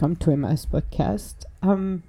welcome 0.00 0.16
to 0.16 0.30
Emma's 0.30 0.64
podcast. 0.64 1.44
Um, 1.60 2.04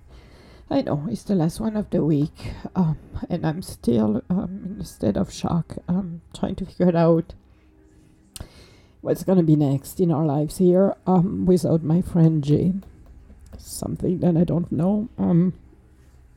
I 0.69 0.81
know 0.81 1.07
it's 1.09 1.23
the 1.23 1.35
last 1.35 1.59
one 1.59 1.75
of 1.75 1.89
the 1.89 2.05
week, 2.05 2.53
um, 2.73 2.97
and 3.29 3.45
I'm 3.45 3.61
still 3.61 4.23
um, 4.29 4.61
in 4.63 4.79
a 4.79 4.85
state 4.85 5.17
of 5.17 5.29
shock, 5.29 5.75
um, 5.89 6.21
trying 6.33 6.55
to 6.55 6.65
figure 6.65 6.95
out 6.95 7.33
what's 9.01 9.25
gonna 9.25 9.43
be 9.43 9.57
next 9.57 9.99
in 9.99 10.09
our 10.09 10.25
lives 10.25 10.59
here, 10.59 10.95
um, 11.05 11.45
without 11.45 11.83
my 11.83 12.01
friend 12.01 12.41
Jay. 12.41 12.75
Something 13.57 14.19
that 14.19 14.37
I 14.37 14.45
don't 14.45 14.71
know. 14.71 15.09
Um, 15.17 15.53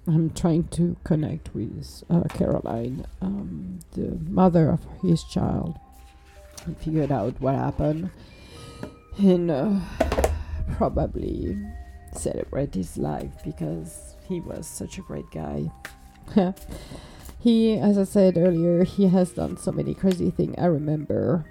I'm 0.09 0.31
trying 0.31 0.65
to 0.71 0.97
connect 1.05 1.55
with 1.55 2.03
uh, 2.11 2.25
Caroline, 2.31 3.07
um, 3.23 3.79
the 3.93 4.19
mother 4.29 4.71
of 4.71 4.81
his 5.03 5.23
child, 5.23 5.79
and 6.67 6.77
figure 6.79 7.13
out 7.13 7.41
what 7.41 7.55
happened. 7.55 8.11
And 9.19 9.53
uh, 9.53 9.79
probably 10.73 11.57
celebrate 12.13 12.75
his 12.75 12.97
life 12.97 13.33
because 13.45 14.17
he 14.29 14.41
was 14.41 14.67
such 14.67 14.99
a 14.99 15.03
great 15.03 15.31
guy. 15.31 15.71
he, 17.39 17.79
as 17.79 17.99
I 17.99 18.05
said 18.05 18.39
earlier, 18.39 18.85
he 18.85 19.09
has 19.09 19.33
done 19.33 19.57
so 19.57 19.73
many 19.73 19.95
crazy 19.95 20.31
things. 20.31 20.55
I 20.59 20.67
remember 20.67 21.45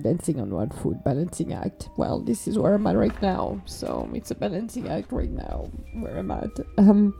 dancing 0.00 0.40
on 0.40 0.50
one 0.50 0.70
foot, 0.70 1.02
balancing 1.04 1.52
act. 1.52 1.88
Well, 1.96 2.20
this 2.20 2.46
is 2.46 2.58
where 2.58 2.74
I'm 2.74 2.86
at 2.86 2.96
right 2.96 3.22
now, 3.22 3.60
so 3.64 4.08
it's 4.14 4.30
a 4.30 4.34
balancing 4.34 4.88
act 4.88 5.12
right 5.12 5.30
now 5.30 5.68
where 5.94 6.18
I'm 6.18 6.30
at. 6.30 6.50
Um, 6.78 7.14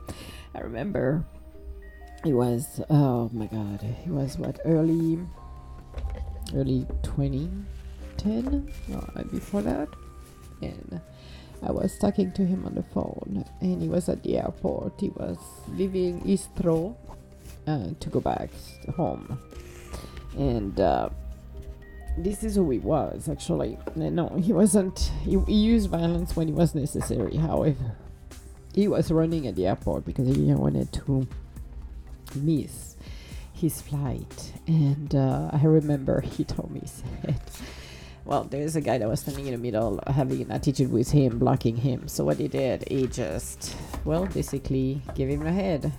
I 0.55 0.61
remember 0.61 1.23
it 2.25 2.33
was 2.33 2.81
oh 2.89 3.29
my 3.33 3.45
god, 3.47 3.83
it 3.83 4.09
was 4.09 4.37
what 4.37 4.59
early, 4.65 5.19
early 6.53 6.85
2010, 7.03 8.73
uh, 8.93 9.23
before 9.23 9.61
that 9.61 9.87
and 10.61 11.01
I 11.63 11.71
was 11.71 11.97
talking 11.99 12.31
to 12.33 12.45
him 12.45 12.65
on 12.65 12.73
the 12.75 12.83
phone, 12.83 13.45
and 13.59 13.81
he 13.81 13.87
was 13.87 14.09
at 14.09 14.23
the 14.23 14.37
airport. 14.37 14.99
He 14.99 15.09
was 15.09 15.37
leaving 15.69 16.21
Heathrow 16.21 16.95
uh, 17.67 17.89
to 17.99 18.09
go 18.09 18.19
back 18.19 18.49
home, 18.95 19.39
and 20.37 20.79
uh, 20.79 21.09
this 22.17 22.43
is 22.43 22.55
who 22.55 22.69
he 22.71 22.79
was 22.79 23.29
actually. 23.29 23.77
No, 23.95 24.29
he 24.29 24.53
wasn't. 24.53 25.11
He, 25.23 25.39
he 25.47 25.53
used 25.53 25.89
violence 25.89 26.35
when 26.35 26.49
it 26.49 26.55
was 26.55 26.73
necessary. 26.73 27.37
However, 27.37 27.95
he 28.73 28.87
was 28.87 29.11
running 29.11 29.45
at 29.45 29.55
the 29.55 29.67
airport 29.67 30.05
because 30.05 30.27
he 30.27 30.33
didn't 30.33 30.59
wanted 30.59 30.91
to 30.93 31.27
miss 32.35 32.95
his 33.53 33.81
flight, 33.81 34.53
and 34.65 35.13
uh, 35.13 35.51
I 35.53 35.63
remember 35.63 36.21
he 36.21 36.43
told 36.43 36.71
me 36.71 36.79
he 36.79 36.87
said 36.87 37.39
well, 38.23 38.43
there's 38.43 38.75
a 38.75 38.81
guy 38.81 38.97
that 38.97 39.07
was 39.07 39.21
standing 39.21 39.47
in 39.47 39.53
the 39.53 39.57
middle 39.57 39.99
having 40.07 40.41
an 40.41 40.51
attitude 40.51 40.91
with 40.91 41.09
him, 41.09 41.39
blocking 41.39 41.75
him. 41.75 42.07
So 42.07 42.23
what 42.23 42.37
he 42.37 42.47
did, 42.47 42.87
he 42.87 43.07
just, 43.07 43.75
well, 44.05 44.27
basically 44.27 45.01
gave 45.15 45.29
him 45.29 45.45
a 45.45 45.51
head, 45.51 45.91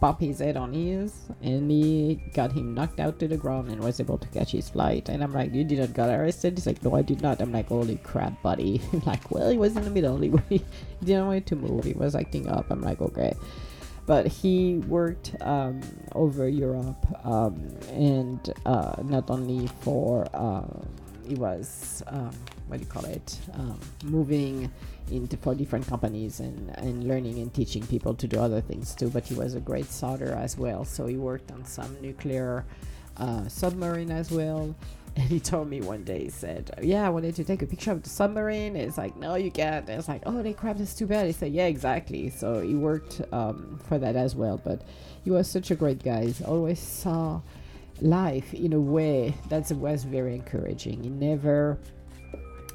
bop 0.00 0.20
his 0.20 0.40
head 0.40 0.56
on 0.56 0.72
his, 0.72 1.14
and 1.40 1.70
he 1.70 2.20
got 2.34 2.52
him 2.52 2.74
knocked 2.74 3.00
out 3.00 3.18
to 3.20 3.28
the 3.28 3.38
ground 3.38 3.70
and 3.70 3.82
was 3.82 4.00
able 4.00 4.18
to 4.18 4.28
catch 4.28 4.52
his 4.52 4.68
flight. 4.68 5.08
And 5.08 5.22
I'm 5.22 5.32
like, 5.32 5.54
you 5.54 5.64
didn't 5.64 5.94
got 5.94 6.10
arrested? 6.10 6.58
He's 6.58 6.66
like, 6.66 6.82
no, 6.82 6.94
I 6.94 7.02
did 7.02 7.22
not. 7.22 7.40
I'm 7.40 7.52
like, 7.52 7.68
holy 7.68 7.96
crap, 7.96 8.42
buddy. 8.42 8.82
like, 9.06 9.30
well, 9.30 9.50
he 9.50 9.56
was 9.56 9.76
in 9.76 9.84
the 9.84 9.90
middle. 9.90 10.18
He, 10.18 10.30
he 10.50 10.64
didn't 11.02 11.26
want 11.26 11.46
to 11.46 11.56
move. 11.56 11.84
He 11.84 11.94
was 11.94 12.14
acting 12.14 12.48
up. 12.48 12.70
I'm 12.70 12.82
like, 12.82 13.00
okay 13.00 13.34
but 14.06 14.26
he 14.26 14.78
worked 14.88 15.36
um, 15.42 15.80
over 16.14 16.48
Europe 16.48 17.06
um, 17.24 17.68
and 17.90 18.52
uh, 18.66 18.96
not 19.04 19.30
only 19.30 19.68
for 19.80 20.26
uh, 20.34 20.66
he 21.26 21.34
was 21.34 22.02
um, 22.08 22.30
what 22.68 22.78
do 22.78 22.84
you 22.84 22.90
call 22.90 23.04
it 23.04 23.38
um, 23.54 23.78
moving 24.04 24.70
into 25.10 25.36
for 25.36 25.54
different 25.54 25.86
companies 25.86 26.40
and, 26.40 26.70
and 26.78 27.06
learning 27.06 27.38
and 27.38 27.52
teaching 27.52 27.86
people 27.86 28.14
to 28.14 28.26
do 28.26 28.40
other 28.40 28.60
things 28.60 28.94
too 28.94 29.10
but 29.10 29.24
he 29.24 29.34
was 29.34 29.54
a 29.54 29.60
great 29.60 29.86
solder 29.86 30.32
as 30.32 30.56
well. 30.56 30.84
So 30.84 31.06
he 31.06 31.16
worked 31.16 31.50
on 31.50 31.64
some 31.64 31.96
nuclear 32.00 32.64
uh, 33.16 33.48
submarine 33.48 34.10
as 34.10 34.30
well. 34.30 34.74
And 35.14 35.28
he 35.28 35.40
told 35.40 35.68
me 35.68 35.82
one 35.82 36.04
day 36.04 36.22
he 36.24 36.30
said 36.30 36.70
yeah 36.82 37.04
i 37.06 37.10
wanted 37.10 37.34
to 37.34 37.44
take 37.44 37.60
a 37.60 37.66
picture 37.66 37.92
of 37.92 38.02
the 38.02 38.08
submarine. 38.08 38.76
It's 38.76 38.96
like 38.96 39.14
no 39.14 39.34
you 39.34 39.50
can't. 39.50 39.86
It's 39.86 40.08
like 40.08 40.22
oh 40.24 40.42
they 40.42 40.54
crap 40.54 40.78
that's 40.78 40.94
too 40.94 41.06
bad. 41.06 41.26
He 41.26 41.32
said 41.32 41.52
yeah 41.52 41.66
exactly. 41.66 42.30
So 42.30 42.62
he 42.62 42.74
worked 42.74 43.20
um, 43.30 43.78
for 43.86 43.98
that 43.98 44.16
as 44.16 44.34
well 44.34 44.58
but 44.64 44.80
he 45.22 45.30
was 45.30 45.50
such 45.50 45.70
a 45.70 45.74
great 45.74 46.02
guy. 46.02 46.28
He 46.28 46.44
always 46.44 46.78
saw 46.78 47.42
life 48.00 48.54
in 48.54 48.72
a 48.72 48.80
way 48.80 49.34
that 49.48 49.70
was 49.72 50.04
very 50.04 50.34
encouraging. 50.34 51.02
He 51.02 51.10
never 51.10 51.78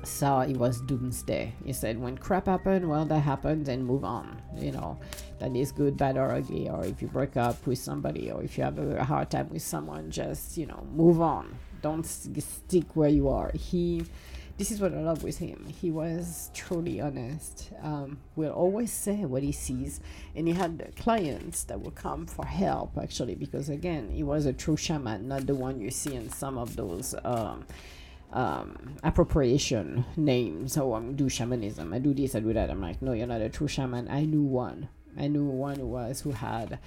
saw 0.04 0.42
it 0.42 0.56
was 0.56 0.80
doomsday. 0.82 1.54
He 1.66 1.74
said, 1.74 2.00
when 2.00 2.18
crap 2.18 2.46
happened, 2.46 2.88
well, 2.90 3.04
that 3.06 3.20
happened 3.20 3.68
and 3.68 3.86
move 3.86 4.06
on. 4.06 4.42
You 4.56 4.72
know, 4.72 5.00
that 5.40 5.56
is 5.56 5.72
good, 5.72 5.98
bad, 5.98 6.18
or 6.18 6.32
ugly. 6.32 6.70
Or 6.70 6.86
if 6.86 7.02
you 7.02 7.08
break 7.08 7.36
up 7.36 7.66
with 7.68 7.80
somebody, 7.80 8.32
or 8.32 8.42
if 8.42 8.58
you 8.58 8.64
have 8.64 8.80
a 8.80 9.04
hard 9.04 9.32
time 9.32 9.50
with 9.50 9.64
someone, 9.64 10.10
just, 10.10 10.58
you 10.58 10.66
know, 10.66 10.88
move 10.94 11.22
on. 11.22 11.58
Don't 11.82 12.06
stick 12.06 12.96
where 12.96 13.10
you 13.10 13.28
are. 13.30 13.52
He 13.54 14.06
this 14.58 14.72
is 14.72 14.82
what 14.82 14.94
I 14.94 15.02
love 15.02 15.24
with 15.24 15.38
him. 15.38 15.68
He 15.68 15.92
was 15.92 16.50
truly 16.54 17.00
honest. 17.00 17.70
Um, 17.82 18.20
will 18.36 18.52
always 18.52 18.92
say 18.92 19.26
what 19.26 19.44
he 19.44 19.52
sees, 19.52 20.00
and 20.36 20.48
he 20.48 20.54
had 20.54 20.94
clients 20.96 21.64
that 21.66 21.80
would 21.82 21.96
come 21.96 22.26
for 22.26 22.46
help 22.46 22.98
actually 22.98 23.36
because 23.36 23.70
again, 23.70 24.10
he 24.10 24.24
was 24.24 24.46
a 24.46 24.54
true 24.54 24.78
shaman, 24.78 25.28
not 25.28 25.46
the 25.46 25.56
one 25.56 25.80
you 25.80 25.92
see 25.92 26.16
in 26.16 26.30
some 26.30 26.58
of 26.58 26.76
those. 26.76 27.14
Um, 27.24 27.66
um, 28.34 28.98
appropriation 29.04 30.06
names. 30.18 30.78
Oh, 30.78 30.96
I'm 30.96 31.16
do 31.16 31.30
shamanism. 31.30 31.94
I 31.94 32.00
do 32.00 32.14
this. 32.14 32.36
I 32.36 32.40
do 32.42 32.52
that. 32.54 32.70
I'm 32.70 32.82
like, 32.82 33.02
no, 33.02 33.14
you're 33.14 33.28
not 33.28 33.42
a 33.42 33.50
true 33.50 33.70
shaman. 33.70 34.10
I 34.10 34.26
knew 34.26 34.44
one. 34.44 34.90
I 35.18 35.28
knew 35.28 35.46
one 35.46 35.78
who 35.78 35.88
was 35.88 36.22
who 36.22 36.32
had 36.32 36.80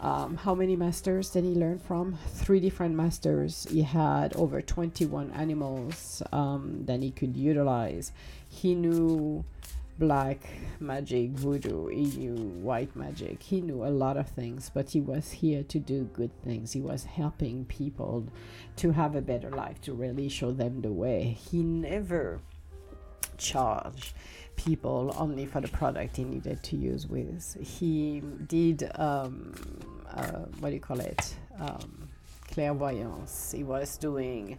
um, 0.00 0.36
how 0.36 0.54
many 0.54 0.76
masters 0.76 1.30
did 1.30 1.44
he 1.44 1.54
learn 1.54 1.78
from? 1.78 2.18
Three 2.28 2.60
different 2.60 2.94
masters. 2.94 3.66
He 3.70 3.82
had 3.82 4.34
over 4.36 4.60
21 4.62 5.32
animals 5.32 6.22
um, 6.32 6.84
that 6.86 7.02
he 7.02 7.10
could 7.10 7.36
utilize. 7.36 8.12
He 8.48 8.74
knew 8.74 9.44
black 9.98 10.48
magic, 10.78 11.30
voodoo. 11.30 11.88
He 11.88 12.04
knew 12.04 12.36
white 12.36 12.94
magic. 12.94 13.42
He 13.42 13.60
knew 13.60 13.84
a 13.84 13.90
lot 13.90 14.16
of 14.16 14.28
things, 14.28 14.70
but 14.72 14.90
he 14.90 15.00
was 15.00 15.32
here 15.32 15.64
to 15.64 15.78
do 15.80 16.04
good 16.12 16.30
things. 16.44 16.72
He 16.72 16.80
was 16.80 17.02
helping 17.04 17.64
people 17.64 18.28
to 18.76 18.92
have 18.92 19.16
a 19.16 19.20
better 19.20 19.50
life, 19.50 19.80
to 19.82 19.92
really 19.92 20.28
show 20.28 20.52
them 20.52 20.80
the 20.80 20.92
way. 20.92 21.36
He 21.50 21.64
never 21.64 22.40
charged 23.36 24.14
people 24.56 25.14
only 25.18 25.46
for 25.46 25.60
the 25.60 25.68
product 25.68 26.16
he 26.16 26.24
needed 26.24 26.62
to 26.62 26.76
use 26.76 27.06
with. 27.06 27.56
He 27.60 28.22
did, 28.46 28.90
um, 28.96 29.54
uh, 30.18 30.46
what 30.58 30.70
do 30.70 30.74
you 30.74 30.80
call 30.80 31.00
it? 31.00 31.34
Um, 31.58 32.08
clairvoyance. 32.50 33.52
He 33.52 33.62
was 33.62 33.96
doing, 33.96 34.58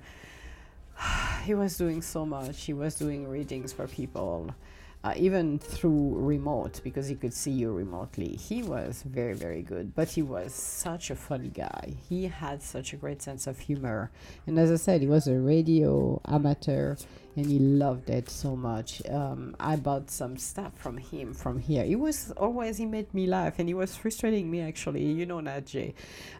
he 1.43 1.53
was 1.53 1.77
doing 1.77 2.01
so 2.01 2.25
much. 2.25 2.63
He 2.63 2.73
was 2.73 2.95
doing 2.95 3.27
readings 3.27 3.73
for 3.73 3.87
people. 3.87 4.53
Uh, 5.01 5.13
even 5.15 5.57
through 5.57 6.13
remote 6.17 6.81
because 6.83 7.07
he 7.07 7.15
could 7.15 7.33
see 7.33 7.51
you 7.51 7.71
remotely. 7.71 8.35
He 8.35 8.63
was 8.63 9.01
very, 9.03 9.33
very 9.33 9.61
good, 9.61 9.95
but 9.95 10.09
he 10.09 10.21
was 10.21 10.53
such 10.53 11.09
a 11.09 11.15
funny 11.15 11.47
guy. 11.47 11.93
He 12.09 12.25
had 12.25 12.61
such 12.61 12.91
a 12.91 12.97
great 12.97 13.21
sense 13.21 13.47
of 13.47 13.59
humor. 13.59 14.11
And 14.45 14.59
as 14.59 14.69
I 14.69 14.75
said, 14.75 14.99
he 14.99 15.07
was 15.07 15.25
a 15.27 15.39
radio 15.39 16.19
amateur 16.27 16.97
and 17.39 17.49
he 17.49 17.57
loved 17.57 18.09
it 18.09 18.29
so 18.29 18.53
much. 18.53 19.01
Um, 19.09 19.55
I 19.59 19.77
bought 19.77 20.11
some 20.11 20.35
stuff 20.37 20.73
from 20.75 20.97
him 20.97 21.33
from 21.33 21.59
here. 21.59 21.85
He 21.85 21.95
was 21.95 22.31
always 22.35 22.77
he 22.77 22.85
made 22.85 23.13
me 23.13 23.27
laugh, 23.27 23.59
and 23.59 23.69
he 23.69 23.73
was 23.73 23.95
frustrating 23.95 24.51
me 24.51 24.59
actually. 24.59 25.05
You 25.05 25.25
know, 25.25 25.39
Najee. 25.39 25.93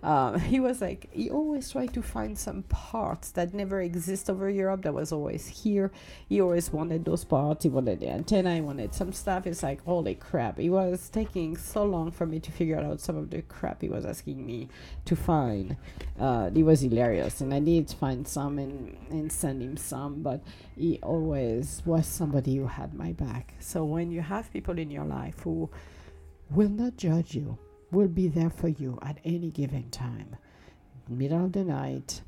Um, 0.04 0.40
he 0.54 0.60
was 0.60 0.82
like 0.82 1.08
he 1.12 1.30
always 1.30 1.72
tried 1.72 1.94
to 1.94 2.02
find 2.02 2.38
some 2.38 2.64
parts 2.64 3.32
that 3.32 3.54
never 3.54 3.82
exist 3.82 4.30
over 4.30 4.50
Europe 4.50 4.82
that 4.82 4.94
was 4.94 5.14
always 5.14 5.48
here. 5.48 5.92
He 6.28 6.42
always 6.42 6.72
wanted 6.74 7.06
those 7.06 7.24
parts. 7.24 7.64
He 7.64 7.70
wanted 7.70 8.02
the 8.02 8.10
antenna. 8.10 8.56
He 8.56 8.62
wanted 8.62 8.94
some 8.94 9.14
stuff. 9.14 9.48
It's 9.48 9.64
like 9.64 9.84
holy 9.86 10.16
crap! 10.16 10.60
He 10.60 10.70
was 10.70 11.08
taking 11.08 11.56
so 11.56 11.86
long 11.86 12.12
for 12.12 12.26
me 12.26 12.42
to 12.42 12.52
figure 12.52 12.80
out 12.80 13.00
some 13.00 13.16
of 13.16 13.30
the 13.30 13.42
crap 13.44 13.82
he 13.82 13.88
was 13.88 14.06
asking 14.06 14.46
me 14.46 14.68
to 15.06 15.16
find. 15.16 15.78
Uh, 16.20 16.50
it 16.54 16.64
was 16.64 16.82
hilarious, 16.82 17.40
and 17.40 17.54
I 17.54 17.60
to 17.60 17.96
find 17.96 18.28
some 18.28 18.60
and 18.60 18.98
and 19.10 19.32
send 19.32 19.62
him 19.62 19.78
some, 19.78 20.22
but 20.22 20.42
he 20.76 20.89
always 20.98 21.84
was 21.86 22.08
somebody 22.08 22.56
who 22.56 22.66
had 22.66 22.94
my 22.94 23.12
back. 23.12 23.54
So 23.60 23.84
when 23.84 24.12
you 24.12 24.22
have 24.22 24.52
people 24.52 24.80
in 24.80 24.90
your 24.90 25.06
life 25.06 25.42
who 25.42 25.70
will 26.50 26.70
not 26.70 26.98
judge 26.98 27.36
you, 27.36 27.58
will 27.92 28.08
be 28.08 28.28
there 28.28 28.50
for 28.50 28.68
you 28.68 28.98
at 29.02 29.20
any 29.24 29.52
given 29.52 29.90
time, 29.90 30.36
middle 31.08 31.46
of 31.46 31.52
the 31.54 31.64
night, 31.64 32.22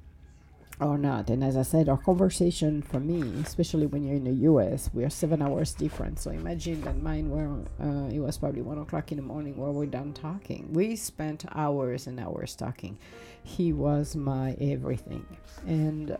or 0.79 0.97
not. 0.97 1.29
And 1.29 1.43
as 1.43 1.55
I 1.55 1.61
said, 1.61 1.87
our 1.87 1.97
conversation 1.97 2.81
for 2.81 2.99
me, 2.99 3.21
especially 3.41 3.85
when 3.85 4.03
you're 4.03 4.15
in 4.15 4.23
the 4.23 4.49
US, 4.49 4.89
we 4.93 5.03
are 5.03 5.09
seven 5.09 5.41
hours 5.41 5.73
different. 5.73 6.19
So 6.19 6.31
imagine 6.31 6.81
that 6.81 7.01
mine 7.01 7.29
were, 7.29 7.63
uh, 7.79 8.09
it 8.09 8.19
was 8.19 8.37
probably 8.37 8.61
one 8.61 8.79
o'clock 8.79 9.11
in 9.11 9.17
the 9.17 9.23
morning 9.23 9.55
where 9.57 9.71
we're 9.71 9.85
done 9.85 10.13
talking. 10.13 10.67
We 10.73 10.95
spent 10.95 11.45
hours 11.53 12.07
and 12.07 12.19
hours 12.19 12.55
talking. 12.55 12.97
He 13.43 13.73
was 13.73 14.15
my 14.15 14.55
everything. 14.59 15.25
And 15.67 16.17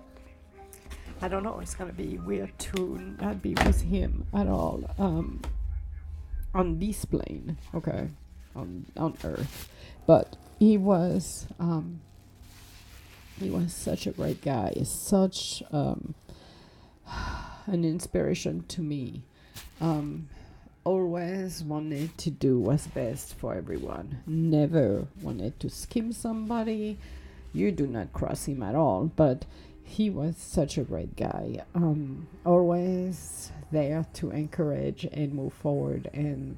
I 1.22 1.28
don't 1.28 1.44
know, 1.44 1.60
it's 1.60 1.76
gonna 1.76 1.94
be 1.94 2.18
weird 2.18 2.58
to 2.58 3.16
not 3.22 3.42
be 3.42 3.54
with 3.66 3.82
him 3.82 4.26
at 4.34 4.48
all 4.48 4.84
um, 4.98 5.42
on 6.54 6.80
this 6.80 7.06
plane, 7.06 7.58
okay, 7.76 8.10
on, 8.56 8.86
on 8.98 9.16
Earth. 9.24 9.70
But 10.08 10.36
he 10.58 10.78
was. 10.78 11.48
Um, 11.60 12.02
he 13.40 13.50
was 13.50 13.74
such 13.74 14.06
a 14.06 14.12
great 14.12 14.42
guy, 14.44 14.74
such 14.84 15.64
um, 15.72 16.14
an 17.66 17.84
inspiration 17.84 18.64
to 18.68 18.82
me. 18.82 19.24
Um, 19.80 20.30
always 20.84 21.64
wanted 21.64 22.16
to 22.20 22.30
do 22.30 22.60
what's 22.60 22.88
best 22.88 23.34
for 23.36 23.56
everyone. 23.56 24.22
Never 24.28 25.08
wanted 25.22 25.60
to 25.60 25.70
skim 25.70 26.12
somebody. 26.12 26.98
You 27.54 27.72
do 27.72 27.88
not 27.88 28.14
cross 28.14 28.46
him 28.46 28.62
at 28.62 28.76
all, 28.76 29.12
but 29.16 29.46
he 29.92 30.10
was 30.10 30.38
such 30.38 30.78
a 30.78 30.84
great 30.84 31.16
guy. 31.16 31.64
Um, 31.76 32.28
always 32.46 33.52
there 33.72 34.06
to 34.14 34.32
encourage 34.32 35.04
and 35.04 35.34
move 35.34 35.54
forward 35.54 36.10
and 36.14 36.58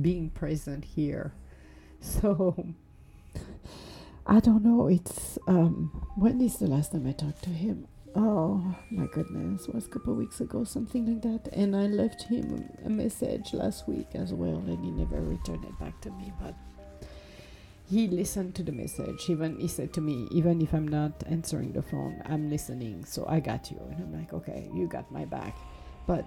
being 0.00 0.30
present 0.30 0.84
here. 0.84 1.32
So 2.02 2.54
I 4.26 4.38
don't 4.38 4.62
know. 4.62 4.86
It's 4.86 5.38
um, 5.48 6.06
when 6.14 6.40
is 6.40 6.58
the 6.58 6.66
last 6.66 6.92
time 6.92 7.06
I 7.06 7.12
talked 7.12 7.42
to 7.44 7.50
him? 7.50 7.88
Oh 8.14 8.76
my 8.90 9.06
goodness, 9.12 9.66
was 9.66 9.86
a 9.86 9.88
couple 9.88 10.14
weeks 10.14 10.40
ago, 10.40 10.62
something 10.62 11.06
like 11.06 11.22
that. 11.22 11.52
And 11.52 11.74
I 11.74 11.86
left 11.86 12.22
him 12.24 12.68
a 12.84 12.90
message 12.90 13.54
last 13.54 13.88
week 13.88 14.08
as 14.14 14.32
well, 14.32 14.62
and 14.66 14.84
he 14.84 14.90
never 14.90 15.20
returned 15.20 15.64
it 15.64 15.76
back 15.80 16.00
to 16.02 16.10
me. 16.10 16.32
But 16.40 16.54
he 17.88 18.08
listened 18.08 18.54
to 18.56 18.62
the 18.62 18.72
message. 18.72 19.30
Even 19.30 19.58
he 19.58 19.68
said 19.68 19.92
to 19.94 20.00
me, 20.00 20.26
even 20.30 20.60
if 20.60 20.72
I'm 20.72 20.88
not 20.88 21.12
answering 21.26 21.72
the 21.72 21.82
phone, 21.82 22.20
I'm 22.26 22.50
listening. 22.50 23.04
So 23.04 23.24
I 23.28 23.40
got 23.40 23.70
you. 23.70 23.78
And 23.90 24.02
I'm 24.02 24.12
like, 24.18 24.32
okay, 24.32 24.68
you 24.74 24.88
got 24.88 25.10
my 25.12 25.24
back. 25.24 25.56
But 26.06 26.24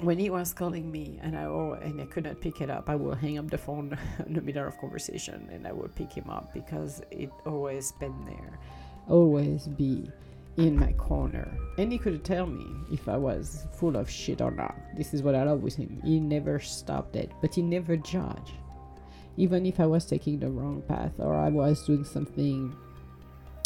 when 0.00 0.18
he 0.18 0.30
was 0.30 0.52
calling 0.52 0.90
me 0.92 1.18
and 1.22 1.36
I 1.36 1.44
oh, 1.44 1.78
and 1.82 2.00
I 2.00 2.04
couldn't 2.06 2.40
pick 2.40 2.60
it 2.60 2.70
up, 2.70 2.88
I 2.88 2.94
will 2.94 3.14
hang 3.14 3.38
up 3.38 3.50
the 3.50 3.58
phone 3.58 3.98
in 4.26 4.34
the 4.34 4.42
middle 4.42 4.66
of 4.66 4.78
conversation 4.78 5.48
and 5.52 5.66
I 5.66 5.72
will 5.72 5.88
pick 5.88 6.12
him 6.12 6.30
up 6.30 6.52
because 6.52 7.02
it 7.10 7.30
always 7.44 7.92
been 7.92 8.24
there, 8.26 8.58
always 9.08 9.66
be 9.66 10.10
in 10.58 10.78
my 10.78 10.92
corner. 10.92 11.50
And 11.78 11.90
he 11.90 11.98
could 11.98 12.24
tell 12.24 12.46
me 12.46 12.66
if 12.92 13.08
I 13.08 13.16
was 13.16 13.66
full 13.72 13.96
of 13.96 14.08
shit 14.08 14.40
or 14.40 14.50
not. 14.50 14.76
This 14.96 15.12
is 15.12 15.22
what 15.22 15.34
I 15.34 15.42
love 15.42 15.62
with 15.62 15.74
him. 15.74 16.00
He 16.04 16.20
never 16.20 16.60
stopped 16.60 17.16
it, 17.16 17.32
but 17.40 17.54
he 17.54 17.62
never 17.62 17.96
judged. 17.96 18.52
Even 19.36 19.66
if 19.66 19.80
I 19.80 19.86
was 19.86 20.04
taking 20.06 20.38
the 20.40 20.48
wrong 20.48 20.82
path 20.88 21.12
or 21.18 21.34
I 21.34 21.48
was 21.48 21.84
doing 21.84 22.04
something 22.04 22.74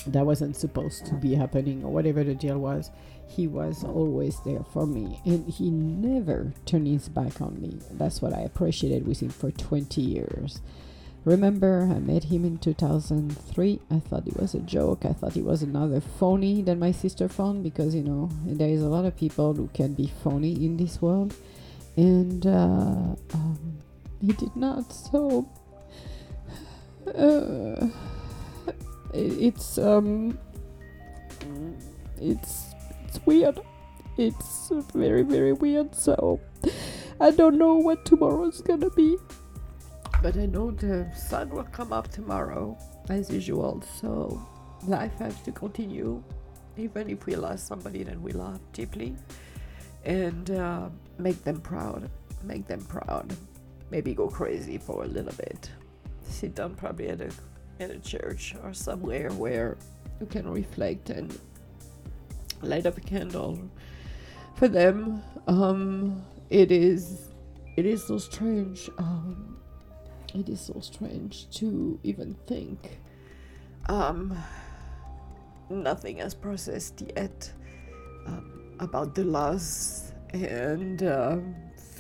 that 0.07 0.25
wasn't 0.25 0.57
supposed 0.57 1.07
to 1.07 1.15
be 1.15 1.35
happening 1.35 1.85
or 1.85 1.93
whatever 1.93 2.25
the 2.25 2.35
deal 2.35 2.59
was 2.59 2.91
he 3.31 3.47
was 3.47 3.85
always 3.85 4.41
there 4.41 4.65
for 4.73 4.87
me. 4.87 5.21
And 5.25 5.49
he 5.49 5.71
never 5.71 6.53
turned 6.67 6.89
his 6.89 7.09
back 7.09 7.41
on 7.41 7.61
me. 7.61 7.79
That's 7.93 8.21
what 8.21 8.33
i 8.33 8.41
appreciated 8.41 9.07
with 9.07 9.21
him 9.23 9.31
for 9.31 9.51
20 9.51 10.01
years. 10.01 10.61
Remember 11.25 11.89
i 11.95 11.99
met 11.99 12.25
him 12.25 12.45
in 12.47 12.57
2003 12.59 13.81
i 13.91 13.99
thought 13.99 14.27
it 14.27 14.41
was 14.41 14.55
a 14.55 14.61
joke. 14.61 15.05
I 15.05 15.13
thought 15.13 15.35
he 15.35 15.43
was 15.43 15.63
another 15.63 16.01
phony 16.01 16.63
that 16.63 16.77
my 16.77 16.93
sister 16.93 17.29
found 17.29 17.63
because 17.63 17.95
you 17.95 18.03
know 18.03 18.31
there 18.45 18.69
is 18.69 18.83
a 18.83 18.89
lot 18.89 19.05
of 19.05 19.17
people 19.17 19.55
who 19.55 19.69
can 19.75 19.95
be 19.95 20.13
phony 20.23 20.53
in 20.53 20.77
this 20.77 21.01
world. 21.01 21.35
And 21.97 22.47
uh, 22.47 23.17
he 24.21 24.33
did 24.33 24.55
not 24.55 24.93
so 24.93 25.49
uh, 27.15 27.87
it's 29.13 29.79
um 29.79 30.39
it's 32.21 32.75
it's 33.07 33.27
weird. 33.27 33.59
It's 34.17 34.71
very 34.95 35.23
very 35.23 35.53
weird 35.55 35.95
so 35.95 36.41
i 37.21 37.31
don't 37.31 37.57
know 37.57 37.75
what 37.77 38.05
tomorrow's 38.05 38.61
gonna 38.61 38.91
be. 38.91 39.17
But 40.23 40.37
i 40.37 40.47
know 40.47 40.71
the 40.73 41.11
sun 41.17 41.49
will 41.51 41.65
come 41.65 41.93
up 41.93 42.09
tomorrow 42.09 42.77
as 43.09 43.31
usual 43.31 43.83
so 44.01 44.41
life 44.87 45.17
has 45.19 45.41
to 45.43 45.53
continue 45.53 46.23
even 46.77 47.09
if 47.11 47.27
we 47.27 47.35
lost 47.37 47.67
somebody 47.67 48.03
that 48.05 48.21
we 48.21 48.33
love 48.33 48.61
deeply. 48.73 49.17
And 50.05 50.51
uh, 50.51 50.89
make 51.19 51.43
them 51.45 51.61
proud 51.61 52.11
make 52.43 52.67
them 52.67 52.83
proud 52.85 53.35
maybe 53.91 54.15
go 54.15 54.29
crazy 54.29 54.79
for 54.79 55.05
a 55.05 55.07
little 55.07 55.33
bit 55.33 55.71
sit 56.31 56.55
down 56.55 56.75
probably 56.75 57.09
at 57.09 57.21
a 57.21 57.31
in 57.81 57.91
a 57.91 57.99
church 57.99 58.55
or 58.63 58.73
somewhere 58.73 59.31
where 59.33 59.77
you 60.21 60.27
can 60.27 60.49
reflect 60.49 61.11
and 61.11 61.39
light 62.63 62.87
up 62.87 62.99
a 62.99 63.01
candle 63.01 63.59
for 64.55 64.69
them. 64.69 65.23
Um, 65.47 66.23
it 66.51 66.71
is 66.71 67.29
it 67.77 67.87
is 67.87 68.07
so 68.07 68.19
strange. 68.19 68.91
Um, 68.99 69.57
it 70.35 70.49
is 70.49 70.61
so 70.61 70.79
strange 70.81 71.51
to 71.59 71.99
even 72.03 72.37
think. 72.47 73.01
Um, 73.89 74.37
nothing 75.71 76.19
has 76.19 76.35
processed 76.35 77.03
yet 77.17 77.51
um, 78.27 78.75
about 78.79 79.15
the 79.15 79.25
loss 79.25 80.13
and 80.33 81.03
uh, 81.03 81.39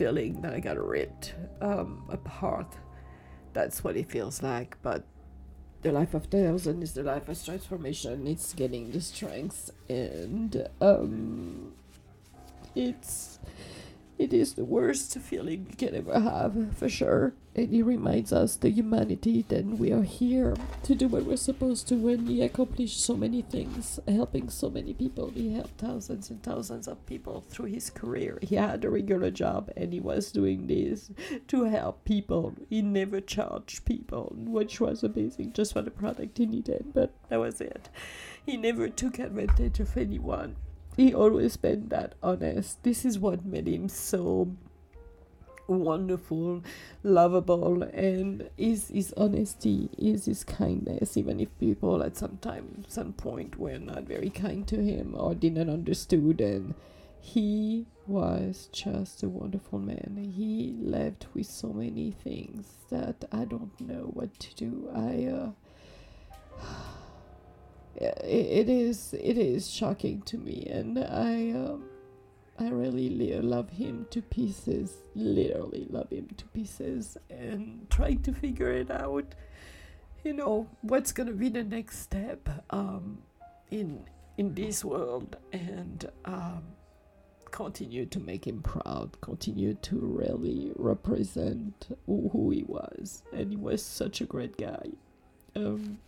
feeling 0.01 0.41
that 0.41 0.55
I 0.55 0.61
got 0.61 0.79
ripped 0.79 1.35
um, 1.61 2.09
apart. 2.09 2.73
That's 3.53 3.85
what 3.85 3.99
it 3.99 4.11
feels 4.11 4.43
like, 4.43 4.79
but 4.81 5.05
the 5.83 5.93
life 5.93 6.15
of 6.15 6.25
thousand 6.25 6.83
is 6.83 6.95
the 6.95 7.03
life 7.03 7.29
of 7.29 7.45
transformation. 7.45 8.27
It's 8.27 8.55
getting 8.55 8.93
the 8.93 9.03
strength, 9.03 9.71
and 9.91 10.67
um, 10.81 11.75
it's 12.75 13.41
it 14.21 14.35
is 14.35 14.53
the 14.53 14.67
worst 14.67 15.17
feeling 15.19 15.67
you 15.71 15.77
can 15.77 15.95
ever 15.97 16.21
have, 16.21 16.77
for 16.77 16.91
sure. 16.91 17.33
And 17.57 17.73
it 17.73 17.83
reminds 17.83 18.35
us, 18.35 18.55
the 18.55 18.69
humanity, 18.69 19.47
that 19.49 19.65
we 19.65 19.91
are 19.93 20.03
here 20.03 20.55
to 20.83 20.95
do 20.95 21.09
what 21.09 21.25
we're 21.25 21.39
supposed 21.39 21.89
to. 21.89 21.97
When 21.97 22.27
he 22.27 22.43
accomplished 22.43 23.03
so 23.03 23.17
many 23.17 23.41
things, 23.41 23.99
helping 24.07 24.51
so 24.51 24.69
many 24.69 24.93
people, 24.93 25.31
he 25.31 25.55
helped 25.55 25.81
thousands 25.81 26.29
and 26.29 26.43
thousands 26.43 26.87
of 26.87 27.07
people 27.07 27.43
through 27.49 27.67
his 27.67 27.89
career. 27.89 28.39
He 28.43 28.57
had 28.57 28.85
a 28.85 28.91
regular 28.91 29.31
job, 29.31 29.71
and 29.75 29.91
he 29.93 30.01
was 30.01 30.31
doing 30.31 30.67
this 30.67 31.11
to 31.49 31.65
help 31.65 32.05
people. 32.05 32.55
He 32.69 32.83
never 32.83 33.23
charged 33.23 33.87
people, 33.87 34.35
which 34.37 34.81
was 34.81 35.03
amazing, 35.03 35.55
just 35.55 35.73
for 35.73 35.81
the 35.81 35.91
product 35.91 36.37
he 36.37 36.45
needed. 36.45 36.93
But 36.93 37.15
that 37.31 37.41
was 37.41 37.63
it. 37.63 37.89
He 38.45 38.59
never 38.59 38.91
took 38.91 39.19
advantage 39.19 39.81
of 39.81 39.97
anyone 39.97 40.57
he 40.97 41.15
always 41.15 41.57
been 41.57 41.89
that 41.89 42.15
honest. 42.23 42.83
This 42.83 43.05
is 43.05 43.19
what 43.19 43.45
made 43.45 43.69
him 43.69 43.89
so 43.89 44.51
wonderful, 45.67 46.63
lovable, 47.03 47.83
and 47.85 48.51
is 48.59 48.89
his 48.89 49.15
honesty, 49.17 49.89
is 49.97 50.25
his 50.27 50.45
kindness, 50.45 51.17
even 51.17 51.41
if 51.41 51.49
people 51.59 52.03
at 52.03 52.17
some 52.17 52.39
time, 52.39 52.85
some 52.89 53.13
point 53.13 53.59
were 53.59 53.79
not 53.79 54.03
very 54.03 54.31
kind 54.31 54.67
to 54.69 54.83
him 54.83 55.15
or 55.17 55.35
didn't 55.35 55.71
understood 55.71 56.41
and 56.41 56.75
he 57.21 57.87
was 58.07 58.69
just 58.73 59.23
a 59.23 59.29
wonderful 59.29 59.79
man. 59.79 60.33
He 60.35 60.75
left 60.81 61.27
with 61.35 61.47
so 61.47 61.69
many 61.69 62.11
things 62.11 62.67
that 62.89 63.25
I 63.31 63.45
don't 63.45 63.79
know 63.81 64.11
what 64.13 64.39
to 64.41 64.55
do. 64.55 64.91
I 64.95 65.27
uh 65.27 65.51
it 67.97 68.69
is 68.69 69.15
it 69.15 69.37
is 69.39 69.71
shocking 69.71 70.23
to 70.23 70.39
me, 70.39 70.67
and 70.71 70.99
I 70.99 71.51
um, 71.51 71.85
I 72.59 72.69
really 72.69 73.33
love 73.41 73.71
him 73.71 74.07
to 74.11 74.23
pieces. 74.23 74.95
Literally 75.15 75.87
love 75.91 76.11
him 76.11 76.29
to 76.37 76.45
pieces, 76.47 77.17
and 77.29 77.87
trying 77.91 78.23
to 78.23 78.33
figure 78.33 78.71
it 78.71 78.91
out. 78.91 79.35
You 80.25 80.35
know 80.35 80.69
what's 80.83 81.13
gonna 81.13 81.33
be 81.33 81.49
the 81.49 81.65
next 81.65 82.01
step 82.01 82.49
um, 82.71 83.19
in 83.71 84.05
in 84.37 84.55
this 84.55 84.85
world, 84.85 85.37
and 85.53 86.11
um, 86.25 86.63
continue 87.51 88.07
to 88.07 88.21
make 88.21 88.47
him 88.47 88.63
proud. 88.63 89.21
Continue 89.21 89.75
to 89.75 89.97
really 89.97 90.73
represent 90.77 91.89
who, 92.07 92.51
he 92.51 92.65
was, 92.65 93.23
and 93.33 93.51
he 93.51 93.57
was 93.57 93.83
such 93.83 94.21
a 94.21 94.25
great 94.25 94.57
guy. 94.57 94.87
Um, 95.57 95.99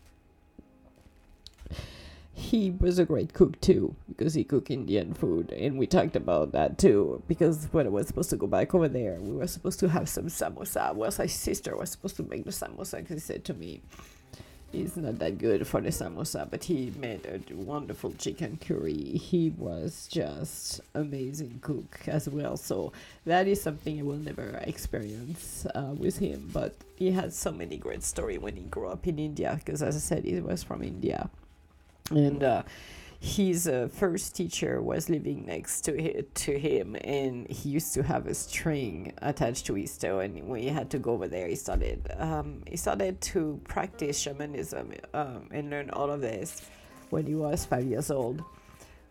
he 2.35 2.71
was 2.71 2.99
a 2.99 3.05
great 3.05 3.35
cook 3.35 3.61
too 3.61 3.95
because 4.09 4.35
he 4.35 4.45
cooked 4.45 4.71
Indian 4.71 5.15
food, 5.15 5.53
and 5.53 5.79
we 5.79 5.87
talked 5.87 6.17
about 6.17 6.53
that 6.53 6.79
too. 6.79 7.23
Because 7.29 7.69
when 7.73 7.87
I 7.87 7.91
was 7.91 8.07
supposed 8.07 8.31
to 8.31 8.37
go 8.37 8.47
back 8.47 8.75
over 8.75 8.89
there, 8.89 9.19
we 9.21 9.33
were 9.33 9.47
supposed 9.47 9.81
to 9.81 9.89
have 9.89 10.09
some 10.09 10.27
samosa. 10.27 10.95
Well, 10.95 11.13
my 11.19 11.27
sister 11.27 11.77
was 11.77 11.91
supposed 11.91 12.17
to 12.17 12.23
make 12.23 12.45
the 12.45 12.51
samosa 12.51 12.99
because 12.99 13.17
he 13.17 13.21
said 13.21 13.45
to 13.45 13.55
me, 13.55 13.83
is 14.73 14.97
not 14.97 15.19
that 15.19 15.39
good 15.39 15.67
for 15.67 15.81
the 15.81 15.91
samosa, 15.91 16.49
but 16.51 16.65
he 16.65 16.93
made 16.99 17.27
a 17.27 17.55
wonderful 17.55 18.13
chicken 18.13 18.59
curry. 18.59 18.95
He 18.95 19.51
was 19.51 20.09
just 20.11 20.81
amazing 20.95 21.59
cook 21.61 22.01
as 22.07 22.29
well. 22.29 22.57
So 22.57 22.93
that 23.27 23.47
is 23.47 23.61
something 23.61 23.99
I 23.99 24.03
will 24.03 24.17
never 24.17 24.63
experience 24.63 25.67
uh, 25.75 25.95
with 25.97 26.19
him. 26.19 26.49
But 26.53 26.75
he 26.97 27.11
had 27.11 27.33
so 27.33 27.53
many 27.53 27.77
great 27.77 28.03
story 28.03 28.39
when 28.39 28.57
he 28.57 28.63
grew 28.63 28.89
up 28.89 29.07
in 29.07 29.19
India, 29.19 29.61
because 29.63 29.83
as 29.83 29.97
I 29.97 29.99
said, 29.99 30.25
he 30.25 30.41
was 30.41 30.63
from 30.63 30.83
India, 30.83 31.29
and. 32.17 32.43
Uh, 32.43 32.63
his 33.23 33.69
uh, 33.69 33.89
first 33.93 34.35
teacher 34.35 34.83
was 34.83 35.09
living 35.09 35.47
next 35.47 35.83
to 35.83 35.93
hi- 35.97 36.25
to 36.35 36.59
him, 36.59 36.97
and 37.05 37.49
he 37.49 37.69
used 37.69 37.95
to 37.95 38.03
have 38.03 38.27
a 38.27 38.35
string 38.35 39.13
attached 39.23 39.65
to 39.67 39.75
his 39.75 39.97
toe. 39.97 40.19
And 40.19 40.49
when 40.49 40.61
he 40.61 40.67
had 40.67 40.91
to 40.91 40.99
go 40.99 41.13
over 41.13 41.29
there, 41.29 41.47
he 41.47 41.55
started 41.55 42.05
um, 42.19 42.63
he 42.67 42.77
started 42.77 43.21
to 43.21 43.61
practice 43.63 44.19
shamanism 44.19 44.93
um, 45.15 45.47
and 45.53 45.71
learn 45.71 45.91
all 45.91 46.11
of 46.11 46.21
this 46.21 46.63
when 47.11 47.27
he 47.27 47.37
was 47.37 47.65
five 47.65 47.85
years 47.85 48.11
old 48.11 48.43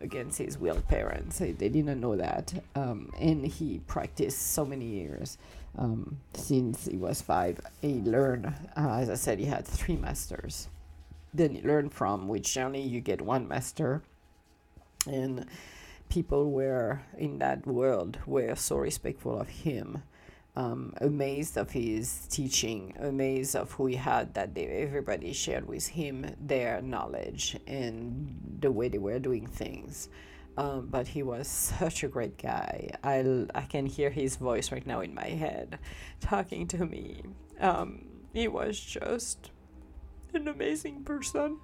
against 0.02 0.36
his 0.36 0.58
will 0.58 0.82
parents. 0.82 1.38
They 1.38 1.52
didn't 1.52 1.98
know 1.98 2.14
that, 2.16 2.52
um, 2.74 3.10
and 3.18 3.46
he 3.46 3.80
practiced 3.86 4.52
so 4.52 4.66
many 4.66 4.84
years 4.84 5.38
um, 5.78 6.18
since 6.34 6.84
he 6.84 6.98
was 6.98 7.22
five. 7.22 7.60
He 7.80 8.02
learned, 8.02 8.52
uh, 8.76 8.98
as 9.00 9.08
I 9.08 9.14
said, 9.14 9.38
he 9.38 9.46
had 9.46 9.64
three 9.64 9.96
masters 9.96 10.68
then 11.34 11.54
you 11.54 11.62
learn 11.62 11.88
from, 11.88 12.28
which 12.28 12.56
only 12.56 12.80
you 12.80 13.00
get 13.00 13.22
one 13.22 13.48
master. 13.48 14.02
And 15.06 15.46
people 16.08 16.50
were 16.50 17.00
in 17.16 17.38
that 17.38 17.66
world 17.66 18.18
were 18.26 18.54
so 18.54 18.76
respectful 18.76 19.40
of 19.40 19.48
him, 19.48 20.02
um, 20.54 20.92
amazed 21.00 21.56
of 21.56 21.70
his 21.70 22.26
teaching, 22.30 22.94
amazed 23.00 23.56
of 23.56 23.72
who 23.72 23.86
he 23.86 23.96
had 23.96 24.34
that 24.34 24.54
they, 24.54 24.66
everybody 24.66 25.32
shared 25.32 25.66
with 25.66 25.86
him 25.88 26.36
their 26.40 26.82
knowledge 26.82 27.56
and 27.66 28.58
the 28.60 28.70
way 28.70 28.88
they 28.88 28.98
were 28.98 29.18
doing 29.18 29.46
things. 29.46 30.08
Um, 30.58 30.88
but 30.90 31.08
he 31.08 31.22
was 31.22 31.48
such 31.48 32.04
a 32.04 32.08
great 32.08 32.36
guy. 32.36 32.90
I, 33.02 33.46
I 33.54 33.62
can 33.62 33.86
hear 33.86 34.10
his 34.10 34.36
voice 34.36 34.70
right 34.70 34.86
now 34.86 35.00
in 35.00 35.14
my 35.14 35.28
head 35.28 35.78
talking 36.20 36.66
to 36.68 36.84
me. 36.84 37.22
Um, 37.58 38.04
he 38.34 38.48
was 38.48 38.78
just 38.78 39.50
an 40.34 40.48
amazing 40.48 41.04
person. 41.04 41.58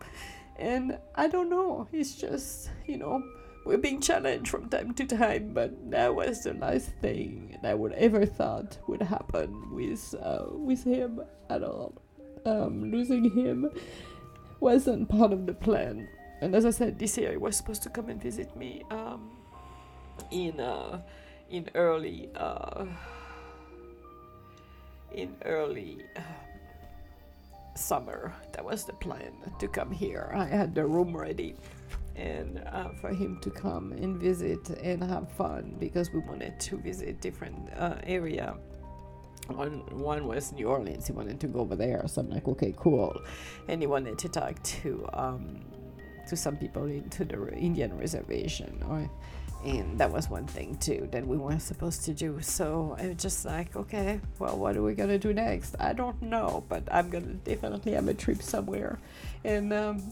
And 0.56 0.98
I 1.14 1.28
don't 1.28 1.50
know, 1.50 1.88
it's 1.92 2.16
just, 2.16 2.70
you 2.86 2.96
know, 2.98 3.22
we're 3.64 3.78
being 3.78 4.00
challenged 4.00 4.50
from 4.50 4.68
time 4.68 4.94
to 4.94 5.06
time, 5.06 5.52
but 5.52 5.90
that 5.90 6.14
was 6.14 6.42
the 6.42 6.54
last 6.54 6.90
thing 7.00 7.56
that 7.62 7.70
I 7.70 7.74
would 7.74 7.92
ever 7.92 8.24
thought 8.26 8.78
would 8.88 9.02
happen 9.02 9.74
with 9.74 10.14
uh, 10.20 10.46
with 10.48 10.84
him 10.84 11.20
at 11.50 11.62
all. 11.62 11.92
Um, 12.46 12.90
losing 12.90 13.30
him 13.30 13.70
wasn't 14.60 15.08
part 15.08 15.32
of 15.32 15.46
the 15.46 15.52
plan. 15.52 16.08
And 16.40 16.54
as 16.54 16.64
I 16.64 16.70
said, 16.70 16.98
this 16.98 17.18
year 17.18 17.32
he 17.32 17.36
was 17.36 17.56
supposed 17.56 17.82
to 17.82 17.90
come 17.90 18.08
and 18.08 18.22
visit 18.22 18.56
me 18.56 18.82
um, 18.90 19.30
in 20.30 20.58
uh, 20.58 21.02
in 21.50 21.68
early 21.74 22.30
uh, 22.34 22.86
in 25.12 25.36
early. 25.44 25.98
Summer. 27.78 28.32
That 28.52 28.64
was 28.64 28.84
the 28.84 28.92
plan 28.94 29.32
to 29.58 29.68
come 29.68 29.90
here. 29.90 30.30
I 30.34 30.44
had 30.44 30.74
the 30.74 30.84
room 30.84 31.16
ready 31.16 31.54
and 32.16 32.62
uh, 32.72 32.88
for 33.00 33.10
him 33.10 33.38
to 33.40 33.50
come 33.50 33.92
and 33.92 34.18
visit 34.18 34.68
and 34.82 35.02
have 35.02 35.30
fun 35.32 35.76
because 35.78 36.12
we 36.12 36.18
wanted 36.18 36.58
to 36.58 36.76
visit 36.78 37.20
different 37.20 37.70
uh, 37.76 37.94
area. 38.02 38.56
One, 39.46 39.78
one 39.96 40.26
was 40.26 40.52
New 40.52 40.66
Orleans. 40.66 41.06
He 41.06 41.12
wanted 41.12 41.40
to 41.40 41.46
go 41.46 41.60
over 41.60 41.76
there, 41.76 42.02
so 42.06 42.20
I'm 42.20 42.28
like, 42.28 42.46
okay, 42.48 42.74
cool. 42.76 43.22
And 43.68 43.80
he 43.80 43.86
wanted 43.86 44.18
to 44.18 44.28
talk 44.28 44.62
to 44.62 45.08
um, 45.14 45.64
to 46.28 46.36
some 46.36 46.58
people 46.58 46.84
into 46.84 47.24
the 47.24 47.54
Indian 47.54 47.96
reservation, 47.96 48.82
or 48.86 49.08
and 49.64 49.98
that 49.98 50.10
was 50.10 50.28
one 50.30 50.46
thing 50.46 50.76
too 50.76 51.08
that 51.10 51.26
we 51.26 51.36
weren't 51.36 51.62
supposed 51.62 52.04
to 52.04 52.14
do. 52.14 52.40
So 52.40 52.96
i 52.98 53.08
was 53.08 53.16
just 53.16 53.44
like 53.44 53.74
okay 53.76 54.20
well 54.38 54.56
what 54.56 54.76
are 54.76 54.82
we 54.82 54.94
gonna 54.94 55.18
do 55.18 55.32
next? 55.32 55.74
I 55.80 55.92
don't 55.92 56.20
know 56.22 56.64
but 56.68 56.82
i'm 56.90 57.10
gonna 57.10 57.34
definitely 57.44 57.92
have 57.92 58.08
a 58.08 58.14
trip 58.14 58.42
somewhere. 58.42 58.98
And 59.44 59.72
um 59.72 60.02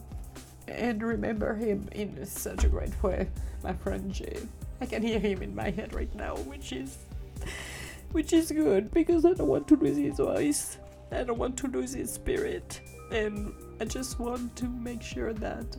and 0.69 1.03
remember 1.03 1.55
him 1.55 1.89
in 1.93 2.27
such 2.27 2.65
a 2.65 2.69
great 2.69 3.01
way 3.03 3.29
my 3.63 3.73
friend 3.73 4.13
jay. 4.13 4.39
I 4.81 4.87
can 4.87 5.03
hear 5.03 5.19
him 5.19 5.43
in 5.43 5.55
my 5.55 5.71
head 5.71 5.95
right 5.95 6.15
now 6.15 6.37
which 6.37 6.73
is 6.73 6.99
which 8.13 8.33
is 8.33 8.51
good 8.51 8.93
because 8.93 9.25
i 9.25 9.33
don't 9.33 9.49
want 9.49 9.69
to 9.69 9.77
lose 9.77 9.97
his 9.97 10.17
voice. 10.17 10.79
I 11.13 11.23
don't 11.23 11.39
want 11.39 11.57
to 11.59 11.69
lose 11.69 11.93
his 11.95 12.13
spirit. 12.13 12.81
And 13.13 13.53
i 13.81 13.85
just 13.85 14.19
want 14.19 14.57
to 14.57 14.67
make 14.67 15.03
sure 15.03 15.33
that 15.35 15.77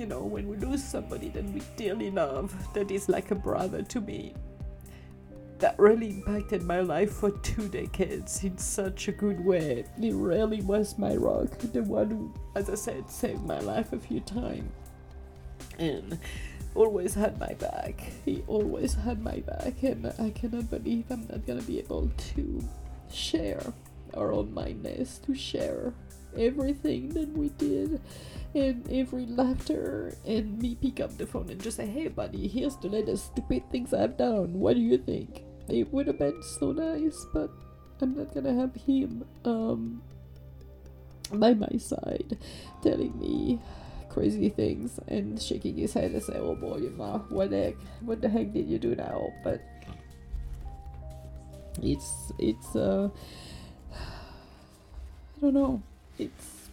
you 0.00 0.06
know, 0.06 0.22
when 0.22 0.48
we 0.48 0.56
lose 0.56 0.82
somebody 0.82 1.28
that 1.28 1.44
we 1.44 1.60
dearly 1.76 2.10
love, 2.10 2.54
that 2.72 2.90
is 2.90 3.10
like 3.10 3.30
a 3.30 3.34
brother 3.34 3.82
to 3.82 4.00
me, 4.00 4.32
that 5.58 5.78
really 5.78 6.08
impacted 6.08 6.62
my 6.62 6.80
life 6.80 7.12
for 7.12 7.30
two 7.30 7.68
decades 7.68 8.42
in 8.42 8.56
such 8.56 9.08
a 9.08 9.12
good 9.12 9.44
way. 9.44 9.84
He 10.00 10.10
really 10.10 10.62
was 10.62 10.96
my 10.98 11.14
rock, 11.16 11.50
the 11.58 11.82
one 11.82 12.10
who, 12.10 12.34
as 12.56 12.70
I 12.70 12.76
said, 12.76 13.10
saved 13.10 13.42
my 13.42 13.58
life 13.58 13.92
a 13.92 13.98
few 13.98 14.20
times. 14.20 14.72
And 15.78 16.18
always 16.74 17.12
had 17.12 17.38
my 17.38 17.52
back. 17.54 18.00
He 18.24 18.42
always 18.46 18.94
had 18.94 19.22
my 19.22 19.40
back, 19.40 19.82
and 19.82 20.14
I 20.18 20.30
cannot 20.30 20.70
believe 20.70 21.10
I'm 21.10 21.26
not 21.28 21.46
gonna 21.46 21.60
be 21.60 21.78
able 21.78 22.10
to 22.34 22.64
share 23.12 23.60
our 24.14 24.32
own 24.32 24.54
mindness, 24.54 25.18
to 25.26 25.34
share 25.34 25.92
everything 26.36 27.10
that 27.10 27.28
we 27.36 27.48
did 27.50 28.00
and 28.54 28.90
every 28.90 29.26
laughter 29.26 30.14
and 30.26 30.60
me 30.60 30.74
pick 30.74 31.00
up 31.00 31.16
the 31.16 31.26
phone 31.26 31.48
and 31.50 31.62
just 31.62 31.76
say 31.76 31.86
hey 31.86 32.08
buddy 32.08 32.48
here's 32.48 32.76
the 32.76 32.88
latest 32.88 33.26
stupid 33.26 33.62
things 33.70 33.94
i've 33.94 34.16
done. 34.16 34.54
What 34.54 34.74
do 34.74 34.80
you 34.80 34.98
think? 34.98 35.44
It 35.68 35.92
would 35.92 36.06
have 36.08 36.18
been 36.18 36.42
so 36.42 36.72
nice 36.72 37.26
but 37.32 37.50
i'm 38.02 38.16
not 38.16 38.34
gonna 38.34 38.54
have 38.54 38.74
him 38.74 39.24
um 39.44 40.02
by 41.32 41.54
my 41.54 41.76
side 41.78 42.38
telling 42.82 43.16
me 43.18 43.60
crazy 44.08 44.48
things 44.48 44.98
and 45.06 45.40
shaking 45.40 45.76
his 45.76 45.94
head 45.94 46.10
and 46.10 46.22
say 46.22 46.36
oh 46.36 46.56
boy 46.56 46.76
you 46.78 46.90
what 47.28 47.50
the 47.50 47.56
heck 47.56 47.74
what 48.00 48.20
the 48.20 48.28
heck 48.28 48.52
did 48.52 48.66
you 48.66 48.78
do 48.78 48.94
now? 48.94 49.32
But 49.44 49.62
it's 51.80 52.32
it's 52.38 52.74
uh 52.74 53.08
i 53.94 55.40
don't 55.40 55.54
know 55.54 55.82
it's 56.20 56.68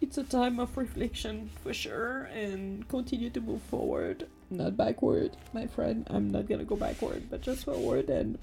it's 0.00 0.18
a 0.18 0.24
time 0.24 0.58
of 0.60 0.76
reflection 0.76 1.50
for 1.62 1.72
sure 1.72 2.24
and 2.34 2.86
continue 2.88 3.30
to 3.30 3.40
move 3.40 3.62
forward. 3.62 4.26
Not 4.50 4.76
backward 4.76 5.36
my 5.52 5.66
friend. 5.66 6.06
I'm 6.10 6.30
not 6.30 6.48
gonna 6.48 6.64
go 6.64 6.76
backward 6.76 7.30
but 7.30 7.40
just 7.40 7.64
forward 7.64 8.10
and 8.10 8.38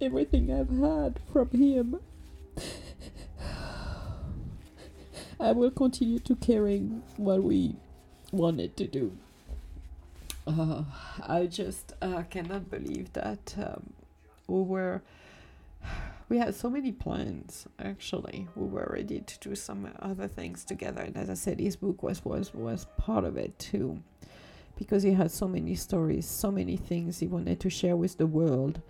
everything 0.00 0.52
i've 0.52 0.70
had 0.78 1.18
from 1.32 1.50
him 1.50 1.98
i 5.40 5.52
will 5.52 5.70
continue 5.70 6.18
to 6.20 6.36
carrying 6.36 7.02
what 7.16 7.42
we 7.42 7.74
wanted 8.30 8.76
to 8.76 8.86
do. 8.86 9.12
Uh, 10.46 10.84
i 11.26 11.46
just 11.46 11.94
uh, 12.02 12.22
cannot 12.30 12.70
believe 12.70 13.12
that 13.14 13.54
um, 13.58 13.92
we 14.46 14.62
were 14.62 15.02
we 16.28 16.38
had 16.38 16.54
so 16.54 16.68
many 16.68 16.92
plans 16.92 17.66
actually. 17.78 18.48
We 18.54 18.66
were 18.66 18.88
ready 18.92 19.20
to 19.20 19.38
do 19.40 19.54
some 19.54 19.90
other 20.00 20.28
things 20.28 20.64
together 20.64 21.02
and 21.02 21.16
as 21.16 21.30
i 21.30 21.34
said 21.34 21.60
his 21.60 21.76
book 21.76 22.02
was 22.02 22.24
was 22.24 22.52
was 22.54 22.86
part 22.96 23.24
of 23.24 23.36
it 23.36 23.58
too. 23.58 24.02
Because 24.76 25.02
he 25.02 25.12
had 25.12 25.30
so 25.30 25.48
many 25.48 25.74
stories 25.74 26.26
so 26.26 26.50
many 26.50 26.76
things 26.76 27.18
he 27.18 27.26
wanted 27.26 27.60
to 27.60 27.70
share 27.70 27.96
with 27.96 28.18
the 28.18 28.26
world. 28.26 28.80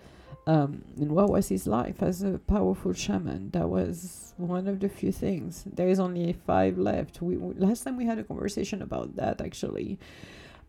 Um, 0.46 0.82
and 0.96 1.12
what 1.12 1.28
was 1.28 1.48
his 1.48 1.66
life 1.66 2.02
as 2.02 2.22
a 2.22 2.38
powerful 2.38 2.94
shaman? 2.94 3.50
That 3.50 3.68
was 3.68 4.32
one 4.38 4.66
of 4.66 4.80
the 4.80 4.88
few 4.88 5.12
things. 5.12 5.62
There 5.66 5.88
is 5.88 6.00
only 6.00 6.32
five 6.32 6.78
left. 6.78 7.20
We, 7.20 7.36
we 7.36 7.52
last 7.54 7.82
time 7.84 7.98
we 7.98 8.06
had 8.06 8.18
a 8.18 8.24
conversation 8.24 8.80
about 8.80 9.16
that 9.16 9.42
actually 9.42 9.98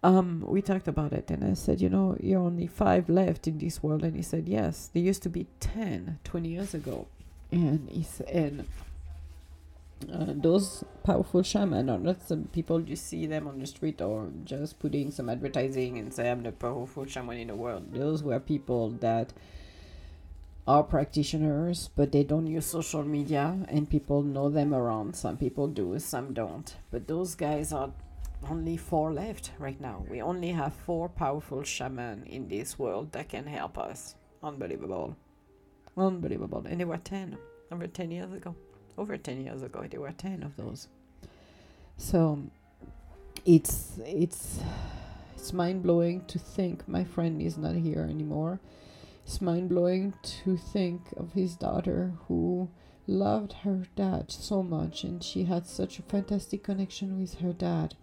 um, 0.01 0.43
we 0.47 0.61
talked 0.61 0.87
about 0.87 1.13
it 1.13 1.29
and 1.29 1.43
I 1.43 1.53
said, 1.53 1.81
you 1.81 1.89
know, 1.89 2.15
you're 2.19 2.39
only 2.39 2.67
five 2.67 3.09
left 3.09 3.47
in 3.47 3.57
this 3.57 3.83
world. 3.83 4.03
And 4.03 4.15
he 4.15 4.21
said, 4.21 4.47
yes, 4.47 4.89
there 4.93 5.03
used 5.03 5.23
to 5.23 5.29
be 5.29 5.47
10 5.59 6.19
20 6.23 6.49
years 6.49 6.73
ago. 6.73 7.07
And 7.51 7.89
he 7.89 8.03
said, 8.03 8.29
and 8.29 8.65
uh, 10.13 10.33
those 10.41 10.83
powerful 11.03 11.43
shaman 11.43 11.89
are 11.89 11.97
not 11.97 12.25
some 12.25 12.45
people 12.45 12.79
you 12.79 12.95
see 12.95 13.25
them 13.25 13.47
on 13.47 13.59
the 13.59 13.67
street 13.67 14.01
or 14.01 14.29
just 14.45 14.79
putting 14.79 15.11
some 15.11 15.27
advertising 15.27 15.97
and 15.97 16.13
say 16.13 16.31
I'm 16.31 16.43
the 16.43 16.53
powerful 16.53 17.05
shaman 17.05 17.37
in 17.37 17.47
the 17.47 17.55
world. 17.55 17.93
Those 17.93 18.23
were 18.23 18.39
people 18.39 18.91
that 19.01 19.33
are 20.65 20.83
practitioners, 20.83 21.89
but 21.95 22.13
they 22.13 22.23
don't 22.23 22.47
use 22.47 22.65
social 22.65 23.03
media 23.03 23.57
and 23.67 23.89
people 23.89 24.21
know 24.21 24.49
them 24.49 24.73
around. 24.73 25.15
Some 25.15 25.35
people 25.35 25.67
do, 25.67 25.97
some 25.99 26.33
don't. 26.33 26.73
But 26.91 27.07
those 27.07 27.35
guys 27.35 27.73
are 27.73 27.91
only 28.49 28.77
four 28.77 29.11
left 29.13 29.51
right 29.59 29.79
now. 29.81 30.05
We 30.09 30.21
only 30.21 30.49
have 30.49 30.73
four 30.73 31.09
powerful 31.09 31.63
shaman 31.63 32.23
in 32.25 32.47
this 32.47 32.79
world 32.79 33.11
that 33.11 33.29
can 33.29 33.45
help 33.45 33.77
us. 33.77 34.15
Unbelievable. 34.43 35.15
Unbelievable. 35.97 36.65
And 36.67 36.79
there 36.79 36.87
were 36.87 36.97
10, 36.97 37.37
over 37.71 37.87
10 37.87 38.11
years 38.11 38.31
ago. 38.33 38.55
over 38.97 39.17
10 39.17 39.45
years 39.45 39.63
ago. 39.63 39.85
There 39.89 40.01
were 40.01 40.11
10 40.11 40.43
of 40.43 40.55
those. 40.57 40.87
So 41.97 42.39
it's 43.45 43.97
it's 44.05 44.59
it's 45.35 45.53
mind 45.53 45.83
blowing 45.83 46.25
to 46.25 46.37
think 46.39 46.87
my 46.87 47.03
friend 47.03 47.41
is 47.41 47.57
not 47.57 47.75
here 47.75 48.05
anymore. 48.09 48.59
It's 49.25 49.41
mind 49.41 49.69
blowing 49.69 50.13
to 50.43 50.57
think 50.57 51.01
of 51.15 51.33
his 51.33 51.55
daughter 51.55 52.13
who 52.27 52.69
loved 53.07 53.53
her 53.63 53.85
dad 53.95 54.31
so 54.31 54.61
much 54.61 55.03
and 55.03 55.23
she 55.23 55.45
had 55.45 55.65
such 55.65 55.97
a 55.99 56.03
fantastic 56.03 56.63
connection 56.63 57.19
with 57.19 57.39
her 57.39 57.53
dad 57.53 57.95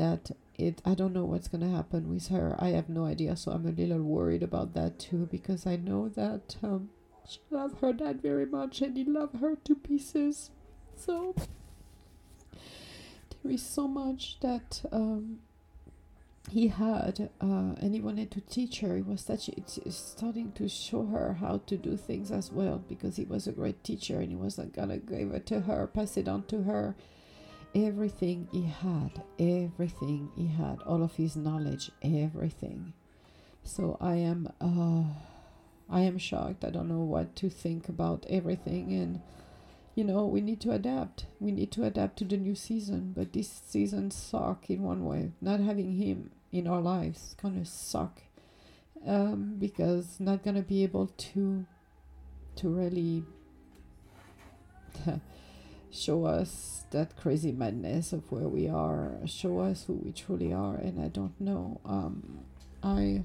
that 0.00 0.30
it 0.56 0.80
I 0.84 0.94
don't 0.94 1.12
know 1.12 1.26
what's 1.26 1.48
gonna 1.48 1.70
happen 1.70 2.08
with 2.08 2.28
her. 2.28 2.56
I 2.58 2.68
have 2.70 2.88
no 2.88 3.04
idea, 3.04 3.36
so 3.36 3.52
I'm 3.52 3.66
a 3.66 3.70
little 3.70 4.02
worried 4.02 4.42
about 4.42 4.72
that 4.74 4.98
too 4.98 5.28
because 5.30 5.66
I 5.66 5.76
know 5.76 6.08
that 6.08 6.56
um, 6.62 6.88
she 7.28 7.40
loved 7.50 7.80
her 7.80 7.92
dad 7.92 8.22
very 8.22 8.46
much 8.46 8.80
and 8.80 8.96
he 8.96 9.04
loved 9.04 9.36
her 9.36 9.56
to 9.56 9.74
pieces. 9.74 10.50
So 10.96 11.34
there 13.42 13.52
is 13.52 13.62
so 13.62 13.86
much 13.86 14.38
that 14.40 14.82
um, 14.90 15.40
he 16.50 16.68
had, 16.68 17.28
uh, 17.40 17.74
and 17.80 17.94
he 17.94 18.00
wanted 18.00 18.30
to 18.32 18.40
teach 18.40 18.80
her. 18.80 18.96
He 18.96 19.02
was 19.02 19.24
touching, 19.24 19.62
starting 19.90 20.52
to 20.52 20.68
show 20.68 21.06
her 21.06 21.34
how 21.40 21.60
to 21.66 21.76
do 21.76 21.96
things 21.98 22.30
as 22.30 22.50
well 22.50 22.82
because 22.88 23.16
he 23.16 23.24
was 23.24 23.46
a 23.46 23.52
great 23.52 23.84
teacher 23.84 24.18
and 24.20 24.30
he 24.30 24.36
wasn't 24.36 24.74
gonna 24.74 24.96
give 24.96 25.32
it 25.32 25.46
to 25.46 25.60
her, 25.60 25.86
pass 25.86 26.16
it 26.16 26.26
on 26.26 26.44
to 26.44 26.62
her 26.62 26.96
everything 27.74 28.48
he 28.50 28.62
had, 28.62 29.22
everything 29.38 30.30
he 30.36 30.48
had, 30.48 30.80
all 30.82 31.02
of 31.02 31.14
his 31.14 31.36
knowledge, 31.36 31.90
everything. 32.02 32.92
So 33.62 33.96
I 34.00 34.16
am, 34.16 34.48
uh, 34.60 35.04
I 35.88 36.00
am 36.02 36.18
shocked. 36.18 36.64
I 36.64 36.70
don't 36.70 36.88
know 36.88 37.00
what 37.02 37.36
to 37.36 37.50
think 37.50 37.88
about 37.88 38.26
everything, 38.28 38.92
and 38.92 39.20
you 39.94 40.04
know 40.04 40.26
we 40.26 40.40
need 40.40 40.60
to 40.62 40.72
adapt. 40.72 41.26
We 41.38 41.52
need 41.52 41.70
to 41.72 41.84
adapt 41.84 42.18
to 42.18 42.24
the 42.24 42.36
new 42.36 42.54
season. 42.54 43.12
But 43.16 43.32
this 43.32 43.48
season 43.66 44.10
suck 44.10 44.70
in 44.70 44.82
one 44.82 45.04
way. 45.04 45.32
Not 45.40 45.60
having 45.60 45.96
him 45.96 46.30
in 46.52 46.66
our 46.66 46.80
lives 46.80 47.36
kind 47.40 47.60
of 47.60 47.68
suck, 47.68 48.22
um, 49.06 49.56
because 49.58 50.18
not 50.18 50.42
gonna 50.42 50.62
be 50.62 50.82
able 50.82 51.08
to, 51.08 51.66
to 52.56 52.68
really. 52.68 53.24
show 55.90 56.24
us 56.24 56.84
that 56.90 57.16
crazy 57.16 57.52
madness 57.52 58.12
of 58.12 58.30
where 58.30 58.48
we 58.48 58.68
are, 58.68 59.12
show 59.26 59.60
us 59.60 59.84
who 59.86 59.94
we 59.94 60.12
truly 60.12 60.52
are. 60.52 60.76
And 60.76 61.00
I 61.00 61.08
don't 61.08 61.38
know. 61.40 61.80
Um, 61.84 62.40
I 62.82 63.22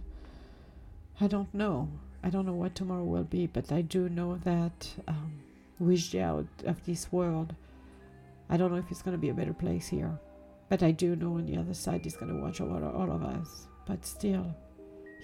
I 1.20 1.28
don't 1.28 1.54
know. 1.54 1.90
I 2.24 2.30
don't 2.30 2.46
know 2.46 2.54
what 2.54 2.76
tomorrow 2.76 3.04
will 3.04 3.24
be, 3.24 3.48
but 3.48 3.72
I 3.72 3.82
do 3.82 4.10
know 4.10 4.38
that 4.44 4.90
um, 5.08 5.32
wished 5.80 6.16
out 6.16 6.48
of 6.66 6.84
this 6.86 7.12
world. 7.12 7.56
I 8.50 8.58
don't 8.58 8.72
know 8.72 8.78
if 8.78 8.92
it's 8.92 9.02
going 9.02 9.16
to 9.16 9.22
be 9.22 9.30
a 9.30 9.34
better 9.34 9.54
place 9.54 9.88
here, 9.88 10.20
but 10.70 10.84
I 10.84 10.92
do 10.92 11.16
know 11.16 11.36
on 11.36 11.46
the 11.46 11.58
other 11.58 11.74
side 11.74 12.02
he's 12.04 12.18
going 12.18 12.36
to 12.36 12.42
watch 12.42 12.62
over 12.62 12.86
all 12.86 13.12
of 13.12 13.24
us. 13.24 13.68
But 13.88 14.06
still, 14.06 14.56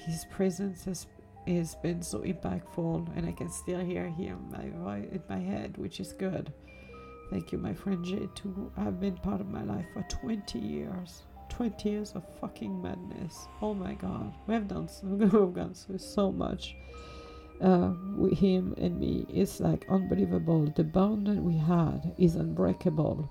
his 0.05 0.25
presence 0.31 0.85
has 0.85 1.07
has 1.47 1.73
been 1.75 2.03
so 2.03 2.19
impactful, 2.19 3.17
and 3.17 3.27
I 3.27 3.31
can 3.31 3.49
still 3.49 3.79
hear 3.79 4.07
him 4.07 4.37
my, 4.51 4.97
in 4.97 5.23
my 5.27 5.39
head, 5.39 5.75
which 5.77 5.99
is 5.99 6.13
good. 6.13 6.53
Thank 7.31 7.53
you, 7.53 7.57
my 7.57 7.73
friend 7.73 8.03
Jay, 8.03 8.27
to 8.35 8.71
have 8.75 8.99
been 8.99 9.15
part 9.15 9.39
of 9.39 9.47
my 9.47 9.63
life 9.63 9.85
for 9.93 10.03
20 10.09 10.59
years. 10.59 11.23
20 11.47 11.89
years 11.89 12.11
of 12.11 12.23
fucking 12.41 12.81
madness. 12.81 13.47
Oh 13.61 13.73
my 13.73 13.93
god. 13.93 14.33
We 14.47 14.53
have 14.53 14.67
done 14.67 14.89
so, 14.89 15.07
we've 15.07 15.31
gone 15.31 15.73
through 15.73 15.99
so 15.99 16.31
much. 16.31 16.75
Uh, 17.61 17.93
with 18.17 18.37
him 18.37 18.73
and 18.77 18.99
me 18.99 19.25
it's 19.29 19.61
like 19.61 19.85
unbelievable. 19.87 20.65
The 20.75 20.83
bond 20.83 21.27
that 21.27 21.41
we 21.41 21.55
had 21.55 22.13
is 22.17 22.35
unbreakable. 22.35 23.29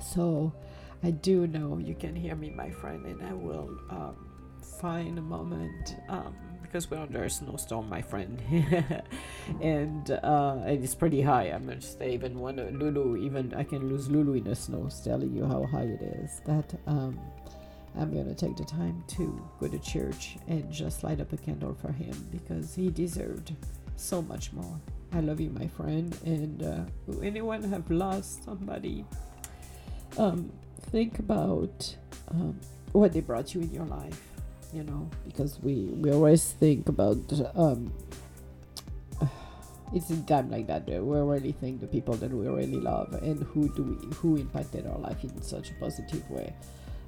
So 0.00 0.54
I 1.02 1.10
do 1.10 1.46
know 1.46 1.76
you 1.78 1.94
can 1.94 2.16
hear 2.16 2.34
me, 2.34 2.48
my 2.48 2.70
friend, 2.70 3.04
and 3.04 3.22
I 3.22 3.34
will 3.34 3.76
um, 3.90 4.30
find 4.80 5.18
a 5.18 5.22
moment 5.22 5.96
um, 6.08 6.34
because 6.72 6.90
we're 6.90 6.96
under 6.98 7.24
a 7.24 7.30
snowstorm, 7.30 7.86
my 7.86 8.00
friend, 8.00 8.40
and 9.60 10.10
uh, 10.10 10.56
and 10.64 10.82
it's 10.82 10.94
pretty 10.94 11.20
high. 11.20 11.44
I'm 11.44 11.66
gonna 11.66 11.82
say 11.82 12.14
even 12.14 12.40
when 12.40 12.56
Lulu, 12.78 13.18
even 13.18 13.52
I 13.52 13.62
can 13.62 13.90
lose 13.90 14.08
Lulu 14.08 14.34
in 14.34 14.44
the 14.44 14.54
snow. 14.54 14.88
Telling 15.04 15.36
you 15.36 15.44
how 15.44 15.66
high 15.66 15.82
it 15.82 16.00
is. 16.00 16.40
That 16.46 16.74
um, 16.86 17.20
I'm 17.98 18.14
gonna 18.14 18.34
take 18.34 18.56
the 18.56 18.64
time 18.64 19.04
to 19.08 19.46
go 19.60 19.68
to 19.68 19.78
church 19.80 20.38
and 20.48 20.72
just 20.72 21.04
light 21.04 21.20
up 21.20 21.32
a 21.34 21.36
candle 21.36 21.74
for 21.74 21.92
him 21.92 22.14
because 22.30 22.74
he 22.74 22.88
deserved 22.88 23.54
so 23.96 24.22
much 24.22 24.52
more. 24.54 24.80
I 25.12 25.20
love 25.20 25.40
you, 25.40 25.50
my 25.50 25.66
friend, 25.66 26.16
and 26.24 26.62
uh, 26.62 26.84
anyone 27.22 27.62
have 27.64 27.90
lost 27.90 28.44
somebody, 28.44 29.04
um, 30.16 30.50
think 30.90 31.18
about 31.18 31.94
um, 32.30 32.58
what 32.92 33.12
they 33.12 33.20
brought 33.20 33.54
you 33.54 33.60
in 33.60 33.70
your 33.72 33.84
life 33.84 34.31
you 34.72 34.82
know, 34.84 35.08
because 35.26 35.60
we 35.60 35.92
we 36.00 36.10
always 36.10 36.52
think 36.52 36.88
about 36.88 37.18
um, 37.54 37.92
it's 39.94 40.10
in 40.10 40.24
time 40.24 40.50
like 40.50 40.66
that 40.66 40.86
we 40.86 40.96
really 40.96 41.52
think 41.52 41.80
the 41.80 41.86
people 41.86 42.14
that 42.14 42.30
we 42.30 42.48
really 42.48 42.80
love 42.80 43.12
and 43.22 43.42
who 43.44 43.68
do 43.74 43.82
we 43.82 44.14
who 44.16 44.36
impacted 44.36 44.86
our 44.86 44.98
life 44.98 45.22
in 45.24 45.42
such 45.42 45.70
a 45.70 45.74
positive 45.74 46.28
way. 46.30 46.52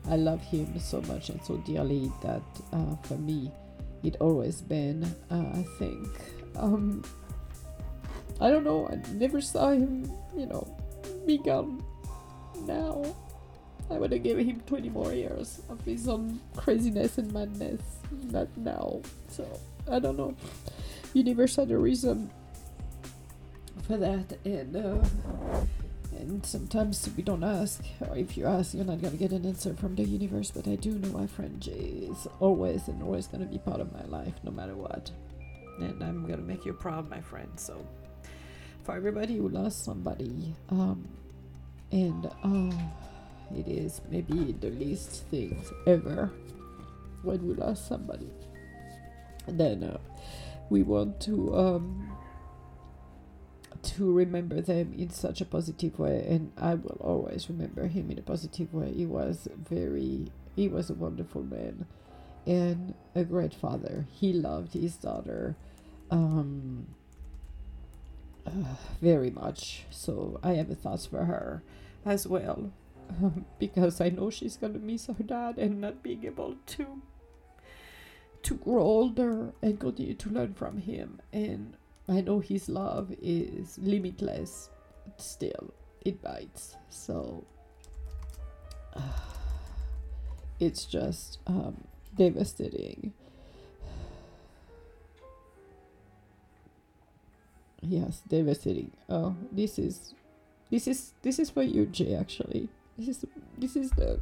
I 0.08 0.16
love 0.16 0.42
him 0.42 0.78
so 0.78 1.00
much 1.02 1.30
and 1.30 1.42
so 1.42 1.56
dearly 1.58 2.12
that 2.22 2.42
uh, 2.72 2.96
for 3.04 3.16
me, 3.16 3.50
it 4.02 4.16
always 4.20 4.60
been 4.60 5.04
uh, 5.30 5.50
I 5.54 5.64
think 5.78 6.08
um, 6.56 7.02
I 8.40 8.50
don't 8.50 8.64
know. 8.64 8.88
I 8.88 9.00
never 9.14 9.40
saw 9.40 9.70
him, 9.70 10.10
you 10.36 10.46
know, 10.46 10.68
be 11.26 11.38
gone 11.38 11.82
now 12.66 13.02
I 13.90 13.94
would 13.94 14.12
have 14.12 14.22
given 14.22 14.46
him 14.48 14.60
20 14.66 14.88
more 14.88 15.12
years 15.12 15.60
of 15.68 15.80
his 15.84 16.08
own 16.08 16.40
craziness 16.56 17.18
and 17.18 17.32
madness. 17.32 17.80
Not 18.30 18.48
now. 18.56 19.00
So, 19.28 19.46
I 19.90 19.98
don't 19.98 20.16
know. 20.16 20.34
Universe 21.12 21.56
had 21.56 21.70
a 21.70 21.78
reason 21.78 22.30
for 23.86 23.96
that, 23.98 24.38
and 24.44 24.76
uh, 24.76 25.06
and 26.18 26.44
sometimes 26.46 27.08
we 27.16 27.22
don't 27.22 27.44
ask, 27.44 27.84
or 28.00 28.16
if 28.16 28.36
you 28.36 28.46
ask, 28.46 28.74
you're 28.74 28.84
not 28.84 29.02
gonna 29.02 29.16
get 29.16 29.32
an 29.32 29.44
answer 29.44 29.74
from 29.74 29.94
the 29.94 30.04
universe. 30.04 30.50
But 30.50 30.66
I 30.66 30.76
do 30.76 30.92
know 30.92 31.10
my 31.10 31.26
friend 31.26 31.60
Jay 31.60 32.08
is 32.10 32.26
always 32.40 32.88
and 32.88 33.02
always 33.02 33.26
gonna 33.26 33.44
be 33.46 33.58
part 33.58 33.80
of 33.80 33.92
my 33.92 34.04
life, 34.04 34.34
no 34.42 34.50
matter 34.50 34.74
what. 34.74 35.10
And 35.78 36.02
I'm 36.02 36.26
gonna 36.26 36.42
make 36.42 36.64
you 36.64 36.72
proud, 36.72 37.10
my 37.10 37.20
friend. 37.20 37.50
So, 37.56 37.86
for 38.84 38.96
everybody 38.96 39.36
who 39.36 39.48
lost 39.48 39.84
somebody, 39.84 40.54
um, 40.70 41.06
and 41.92 42.26
uh 42.42 42.74
it 43.54 43.68
is 43.68 44.00
maybe 44.10 44.52
the 44.52 44.70
least 44.70 45.24
things 45.30 45.72
ever 45.86 46.30
when 47.22 47.46
we 47.46 47.54
lost 47.54 47.88
somebody. 47.88 48.30
And 49.46 49.58
then 49.58 49.84
uh, 49.84 49.98
we 50.70 50.82
want 50.82 51.20
to 51.22 51.54
um, 51.56 52.16
to 53.82 54.12
remember 54.12 54.60
them 54.60 54.94
in 54.96 55.10
such 55.10 55.40
a 55.40 55.44
positive 55.44 55.98
way, 55.98 56.26
and 56.28 56.52
I 56.56 56.74
will 56.74 56.98
always 57.00 57.50
remember 57.50 57.86
him 57.86 58.10
in 58.10 58.18
a 58.18 58.22
positive 58.22 58.72
way. 58.72 58.92
He 58.92 59.04
was 59.04 59.48
very, 59.68 60.32
he 60.56 60.68
was 60.68 60.88
a 60.88 60.94
wonderful 60.94 61.42
man, 61.42 61.86
and 62.46 62.94
a 63.14 63.24
great 63.24 63.52
father. 63.52 64.06
He 64.10 64.32
loved 64.32 64.72
his 64.72 64.96
daughter. 64.96 65.56
Um, 66.10 66.86
uh, 68.46 68.76
very 69.00 69.30
much. 69.30 69.84
So 69.90 70.38
I 70.42 70.52
have 70.54 70.68
thoughts 70.78 71.06
for 71.06 71.24
her 71.24 71.62
as 72.04 72.26
well. 72.26 72.70
because 73.58 74.00
I 74.00 74.08
know 74.10 74.30
she's 74.30 74.56
gonna 74.56 74.78
miss 74.78 75.06
her 75.06 75.14
dad 75.14 75.58
and 75.58 75.80
not 75.80 76.02
being 76.02 76.24
able 76.24 76.56
to 76.66 77.02
to 78.42 78.54
grow 78.54 78.82
older 78.82 79.52
and 79.62 79.80
continue 79.80 80.14
to 80.14 80.28
learn 80.28 80.52
from 80.52 80.76
him. 80.78 81.20
And 81.32 81.76
I 82.08 82.20
know 82.20 82.40
his 82.40 82.68
love 82.68 83.14
is 83.22 83.78
limitless, 83.78 84.68
still, 85.16 85.72
it 86.04 86.20
bites. 86.22 86.76
So 86.90 87.44
it's 90.60 90.84
just 90.84 91.38
um, 91.46 91.84
devastating. 92.16 93.12
Yes, 97.86 98.22
devastating. 98.26 98.92
Oh, 99.10 99.36
this 99.52 99.78
is 99.78 100.14
this 100.70 100.88
is 100.88 101.12
this 101.20 101.38
is 101.38 101.50
for 101.50 101.62
you, 101.62 101.84
Jay. 101.84 102.14
Actually, 102.14 102.70
this 102.96 103.08
is 103.08 103.24
this 103.58 103.76
is 103.76 103.90
the 103.92 104.20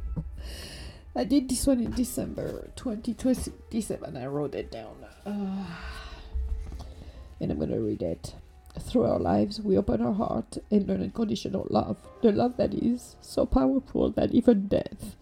I 1.15 1.23
did 1.25 1.47
this 1.47 1.67
one 1.67 1.79
in 1.79 1.91
December 1.91 2.71
2027. 2.75 4.17
I 4.17 4.25
wrote 4.25 4.55
it 4.55 4.71
down. 4.71 4.95
Uh, 5.25 5.65
and 7.39 7.51
I'm 7.51 7.59
gonna 7.59 7.79
read 7.79 8.01
it. 8.01 8.33
Through 8.79 9.03
our 9.03 9.19
lives, 9.19 9.61
we 9.61 9.77
open 9.77 10.01
our 10.01 10.13
heart 10.13 10.57
and 10.71 10.87
learn 10.87 11.03
unconditional 11.03 11.67
love. 11.69 11.97
The 12.23 12.31
love 12.31 12.57
that 12.57 12.73
is 12.73 13.15
so 13.21 13.45
powerful 13.45 14.09
that 14.11 14.31
even 14.31 14.67
death 14.67 15.15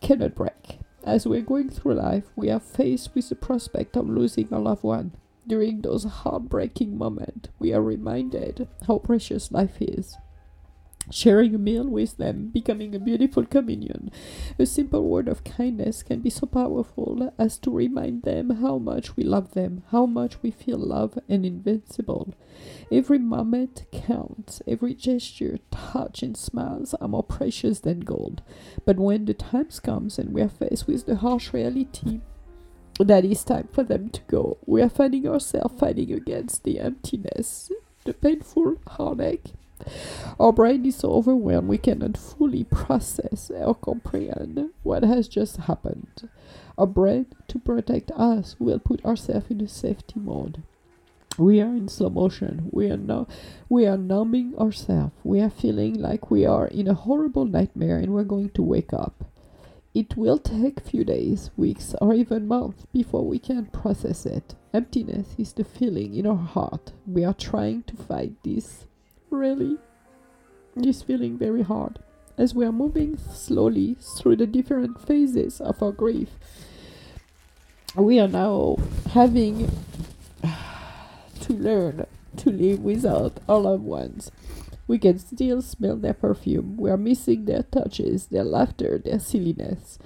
cannot 0.00 0.34
break. 0.34 0.78
As 1.04 1.26
we're 1.26 1.42
going 1.42 1.68
through 1.68 1.94
life, 1.94 2.24
we 2.34 2.48
are 2.48 2.60
faced 2.60 3.14
with 3.14 3.28
the 3.28 3.34
prospect 3.34 3.96
of 3.96 4.08
losing 4.08 4.48
a 4.50 4.58
loved 4.58 4.82
one. 4.82 5.12
During 5.46 5.82
those 5.82 6.04
heartbreaking 6.04 6.96
moments, 6.96 7.50
we 7.58 7.74
are 7.74 7.82
reminded 7.82 8.68
how 8.86 8.98
precious 8.98 9.52
life 9.52 9.76
is 9.82 10.16
sharing 11.10 11.54
a 11.54 11.58
meal 11.58 11.86
with 11.86 12.16
them, 12.16 12.48
becoming 12.48 12.94
a 12.94 12.98
beautiful 12.98 13.44
communion. 13.44 14.10
A 14.58 14.66
simple 14.66 15.04
word 15.04 15.28
of 15.28 15.44
kindness 15.44 16.02
can 16.02 16.20
be 16.20 16.30
so 16.30 16.46
powerful 16.46 17.32
as 17.38 17.58
to 17.58 17.70
remind 17.70 18.22
them 18.22 18.50
how 18.50 18.78
much 18.78 19.16
we 19.16 19.24
love 19.24 19.52
them, 19.52 19.82
how 19.90 20.06
much 20.06 20.42
we 20.42 20.50
feel 20.50 20.78
love 20.78 21.18
and 21.28 21.44
invincible. 21.44 22.34
Every 22.90 23.18
moment 23.18 23.86
counts, 23.92 24.62
every 24.66 24.94
gesture, 24.94 25.58
touch, 25.70 26.22
and 26.22 26.36
smiles 26.36 26.94
are 26.94 27.08
more 27.08 27.22
precious 27.22 27.80
than 27.80 28.00
gold. 28.00 28.42
But 28.84 28.98
when 28.98 29.24
the 29.24 29.34
time 29.34 29.60
comes 29.82 30.18
and 30.18 30.32
we 30.32 30.42
are 30.42 30.48
faced 30.48 30.86
with 30.86 31.06
the 31.06 31.16
harsh 31.16 31.52
reality 31.52 32.20
that 32.98 33.24
it's 33.24 33.44
time 33.44 33.68
for 33.72 33.82
them 33.82 34.08
to 34.10 34.20
go, 34.22 34.58
we 34.66 34.82
are 34.82 34.88
finding 34.88 35.26
ourselves 35.26 35.78
fighting 35.78 36.12
against 36.12 36.64
the 36.64 36.80
emptiness, 36.80 37.70
the 38.04 38.14
painful 38.14 38.76
heartache, 38.86 39.52
our 40.38 40.52
brain 40.52 40.84
is 40.86 40.96
so 40.96 41.12
overwhelmed 41.12 41.68
we 41.68 41.78
cannot 41.78 42.16
fully 42.16 42.64
process 42.64 43.50
or 43.54 43.74
comprehend 43.74 44.70
what 44.82 45.02
has 45.02 45.28
just 45.28 45.56
happened. 45.56 46.28
Our 46.78 46.86
brain, 46.86 47.26
to 47.48 47.58
protect 47.58 48.10
us, 48.12 48.56
will 48.58 48.78
put 48.78 49.04
ourselves 49.04 49.50
in 49.50 49.60
a 49.60 49.68
safety 49.68 50.18
mode. 50.18 50.62
We 51.38 51.60
are 51.60 51.74
in 51.74 51.88
slow 51.88 52.10
motion. 52.10 52.68
We 52.70 52.90
are 52.90 53.26
we 53.68 53.86
are 53.86 53.96
numbing 53.96 54.54
ourselves. 54.58 55.12
We 55.24 55.40
are 55.40 55.50
feeling 55.50 55.94
like 55.94 56.30
we 56.30 56.44
are 56.44 56.66
in 56.66 56.88
a 56.88 56.94
horrible 56.94 57.44
nightmare 57.44 57.98
and 57.98 58.12
we're 58.12 58.24
going 58.24 58.50
to 58.50 58.62
wake 58.62 58.92
up. 58.92 59.24
It 59.92 60.16
will 60.16 60.38
take 60.38 60.80
few 60.80 61.04
days, 61.04 61.50
weeks, 61.56 61.94
or 62.00 62.14
even 62.14 62.46
months 62.46 62.86
before 62.92 63.24
we 63.24 63.38
can 63.38 63.66
process 63.66 64.24
it. 64.24 64.54
Emptiness 64.72 65.34
is 65.36 65.52
the 65.52 65.64
feeling 65.64 66.14
in 66.14 66.26
our 66.26 66.36
heart. 66.36 66.92
We 67.06 67.24
are 67.24 67.34
trying 67.34 67.82
to 67.84 67.96
fight 67.96 68.34
this 68.44 68.86
really 69.30 69.78
is 70.76 71.02
feeling 71.02 71.36
very 71.38 71.62
hard 71.62 71.98
as 72.38 72.54
we 72.54 72.64
are 72.64 72.72
moving 72.72 73.18
slowly 73.18 73.96
through 74.16 74.36
the 74.36 74.46
different 74.46 75.00
phases 75.00 75.60
of 75.60 75.82
our 75.82 75.92
grief. 75.92 76.30
We 77.96 78.20
are 78.20 78.28
now 78.28 78.76
having 79.10 79.70
to 81.40 81.52
learn 81.52 82.06
to 82.36 82.50
live 82.50 82.80
without 82.80 83.38
our 83.48 83.58
loved 83.58 83.84
ones. 83.84 84.30
We 84.86 84.98
can 84.98 85.18
still 85.18 85.62
smell 85.62 85.96
their 85.96 86.14
perfume. 86.14 86.76
We 86.76 86.90
are 86.90 86.96
missing 86.96 87.44
their 87.44 87.62
touches, 87.62 88.26
their 88.26 88.44
laughter, 88.44 88.98
their 88.98 89.20
silliness. 89.20 89.98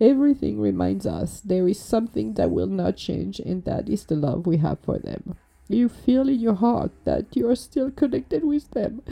Everything 0.00 0.60
reminds 0.60 1.06
us 1.06 1.40
there 1.40 1.68
is 1.68 1.78
something 1.78 2.34
that 2.34 2.50
will 2.50 2.66
not 2.66 2.96
change, 2.96 3.38
and 3.38 3.64
that 3.64 3.88
is 3.88 4.06
the 4.06 4.16
love 4.16 4.46
we 4.46 4.56
have 4.56 4.80
for 4.80 4.98
them. 4.98 5.36
You 5.72 5.88
feel 5.88 6.28
in 6.28 6.40
your 6.40 6.54
heart 6.54 6.92
that 7.04 7.34
you 7.36 7.48
are 7.48 7.56
still 7.56 7.90
connected 7.90 8.44
with 8.44 8.70
them. 8.70 9.02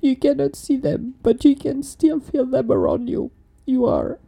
You 0.00 0.16
cannot 0.16 0.56
see 0.56 0.76
them, 0.76 1.14
but 1.22 1.44
you 1.44 1.56
can 1.56 1.82
still 1.82 2.20
feel 2.20 2.46
them 2.46 2.70
around 2.70 3.08
you. 3.08 3.30
You 3.66 3.86
are 3.86 4.18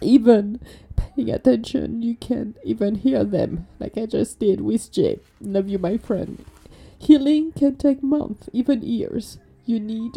even 0.00 0.60
paying 0.96 1.30
attention. 1.30 2.02
You 2.02 2.16
can 2.16 2.54
even 2.64 2.96
hear 2.96 3.24
them, 3.24 3.66
like 3.78 3.96
I 3.96 4.06
just 4.06 4.38
did 4.38 4.60
with 4.60 4.90
Jay. 4.92 5.20
Love 5.40 5.68
you, 5.68 5.78
my 5.78 5.96
friend. 5.96 6.44
Healing 6.98 7.52
can 7.52 7.76
take 7.76 8.02
months, 8.02 8.48
even 8.52 8.82
years. 8.82 9.38
You 9.66 9.80
need 9.80 10.14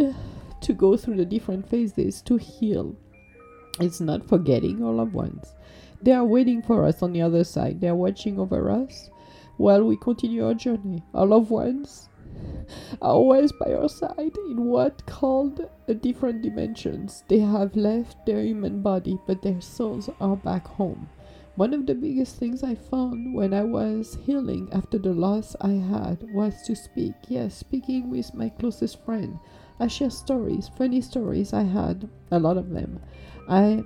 to 0.62 0.74
go 0.74 0.98
through 0.98 1.18
the 1.18 1.26
different 1.26 1.70
phases 1.70 2.22
to 2.24 2.38
heal. 2.38 2.96
It's 3.80 4.00
not 4.00 4.28
forgetting 4.28 4.84
our 4.84 4.94
loved 4.94 5.14
ones. 5.14 5.54
They 6.02 6.12
are 6.12 6.26
waiting 6.26 6.62
for 6.62 6.86
us 6.86 7.02
on 7.02 7.14
the 7.14 7.22
other 7.22 7.44
side. 7.44 7.82
They 7.82 7.90
are 7.90 7.96
watching 7.96 8.40
over 8.40 8.70
us 8.70 9.10
while 9.58 9.84
we 9.84 9.98
continue 9.98 10.46
our 10.46 10.54
journey. 10.54 11.04
Our 11.14 11.26
loved 11.26 11.50
ones 11.50 12.10
are 13.02 13.12
always 13.12 13.52
by 13.52 13.74
our 13.74 13.90
side 13.90 14.38
in 14.50 14.66
what 14.66 15.06
called 15.06 15.70
a 15.88 15.94
different 15.94 16.42
dimensions. 16.42 17.24
They 17.28 17.40
have 17.40 17.76
left 17.76 18.26
their 18.26 18.44
human 18.44 18.82
body, 18.82 19.18
but 19.28 19.42
their 19.42 19.62
souls 19.62 20.10
are 20.20 20.36
back 20.36 20.68
home. 20.68 21.10
One 21.56 21.74
of 21.74 21.88
the 21.88 21.96
biggest 21.96 22.36
things 22.36 22.62
I 22.62 22.76
found 22.76 23.34
when 23.34 23.52
I 23.52 23.64
was 23.64 24.16
healing 24.26 24.70
after 24.72 25.00
the 25.00 25.14
loss 25.14 25.56
I 25.60 25.72
had 25.72 26.24
was 26.32 26.62
to 26.68 26.76
speak. 26.76 27.16
Yes, 27.28 27.56
speaking 27.58 28.12
with 28.12 28.34
my 28.36 28.50
closest 28.50 29.04
friend. 29.04 29.40
I 29.80 29.88
share 29.88 30.12
stories, 30.12 30.70
funny 30.78 31.02
stories 31.02 31.54
I 31.54 31.64
had, 31.64 32.08
a 32.30 32.38
lot 32.38 32.58
of 32.58 32.70
them. 32.70 33.00
I 33.50 33.84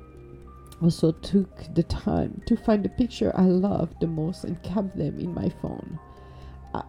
also 0.82 1.12
took 1.12 1.74
the 1.74 1.84
time 1.84 2.41
to 2.46 2.56
find 2.56 2.84
the 2.84 2.89
picture 2.89 3.32
I 3.36 3.46
loved 3.46 4.00
the 4.00 4.08
most 4.08 4.44
and 4.44 4.62
kept 4.63 4.98
them 4.98 5.20
in 5.20 5.34
my 5.34 5.50
phone. 5.62 6.00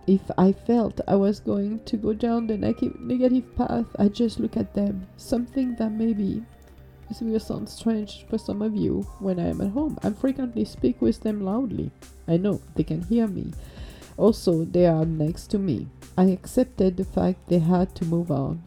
If 0.07 0.21
I 0.39 0.53
felt 0.53 1.01
I 1.09 1.17
was 1.17 1.41
going 1.41 1.85
to 1.85 1.97
go 1.97 2.13
down 2.13 2.47
the 2.47 2.57
negative 2.57 3.57
path, 3.57 3.87
I 3.99 4.09
just 4.09 4.39
look 4.39 4.57
at 4.57 4.75
them. 4.75 5.07
Something 5.17 5.75
that 5.77 5.91
maybe 5.91 6.43
this 7.09 7.21
will 7.21 7.41
sound 7.41 7.69
strange 7.69 8.25
for 8.31 8.39
some 8.39 8.63
of 8.63 8.77
you 8.77 9.03
when 9.19 9.39
I 9.39 9.49
am 9.49 9.61
at 9.61 9.71
home. 9.71 9.99
I 10.03 10.11
frequently 10.11 10.65
speak 10.65 11.03
with 11.03 11.21
them 11.21 11.41
loudly. 11.41 11.91
I 12.29 12.37
know 12.37 12.61
they 12.75 12.85
can 12.85 13.03
hear 13.03 13.27
me. 13.27 13.53
Also, 14.17 14.65
they 14.65 14.87
are 14.87 15.05
next 15.05 15.49
to 15.49 15.59
me. 15.59 15.89
I 16.17 16.25
accepted 16.27 16.97
the 16.97 17.05
fact 17.05 17.49
they 17.49 17.59
had 17.59 17.95
to 17.97 18.05
move 18.05 18.31
on. 18.31 18.63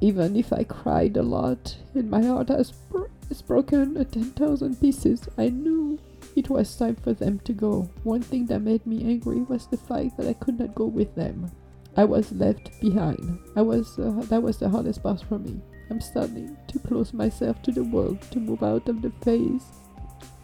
Even 0.00 0.34
if 0.34 0.52
I 0.52 0.64
cried 0.64 1.16
a 1.16 1.22
lot 1.22 1.76
and 1.94 2.10
my 2.10 2.24
heart 2.24 2.48
has 2.48 2.72
bro- 2.72 3.01
is 3.32 3.40
broken 3.40 3.94
to 3.94 4.04
10,000 4.04 4.78
pieces, 4.78 5.26
I 5.38 5.48
knew 5.48 5.98
it 6.36 6.50
was 6.50 6.76
time 6.76 6.96
for 6.96 7.14
them 7.14 7.38
to 7.44 7.54
go. 7.54 7.88
One 8.04 8.20
thing 8.20 8.44
that 8.46 8.60
made 8.60 8.86
me 8.86 9.04
angry 9.04 9.40
was 9.40 9.66
the 9.66 9.78
fact 9.78 10.18
that 10.18 10.28
I 10.28 10.34
could 10.34 10.60
not 10.60 10.74
go 10.74 10.84
with 10.84 11.14
them. 11.14 11.50
I 11.96 12.04
was 12.04 12.30
left 12.32 12.78
behind. 12.78 13.38
I 13.56 13.62
was 13.62 13.98
uh, 13.98 14.22
that 14.28 14.42
was 14.42 14.58
the 14.58 14.68
hardest 14.68 15.02
part 15.02 15.22
for 15.22 15.38
me. 15.38 15.62
I'm 15.88 16.00
starting 16.00 16.58
to 16.68 16.78
close 16.78 17.14
myself 17.14 17.62
to 17.62 17.72
the 17.72 17.84
world, 17.84 18.20
to 18.32 18.38
move 18.38 18.62
out 18.62 18.88
of 18.88 19.00
the 19.00 19.12
phase. 19.24 19.64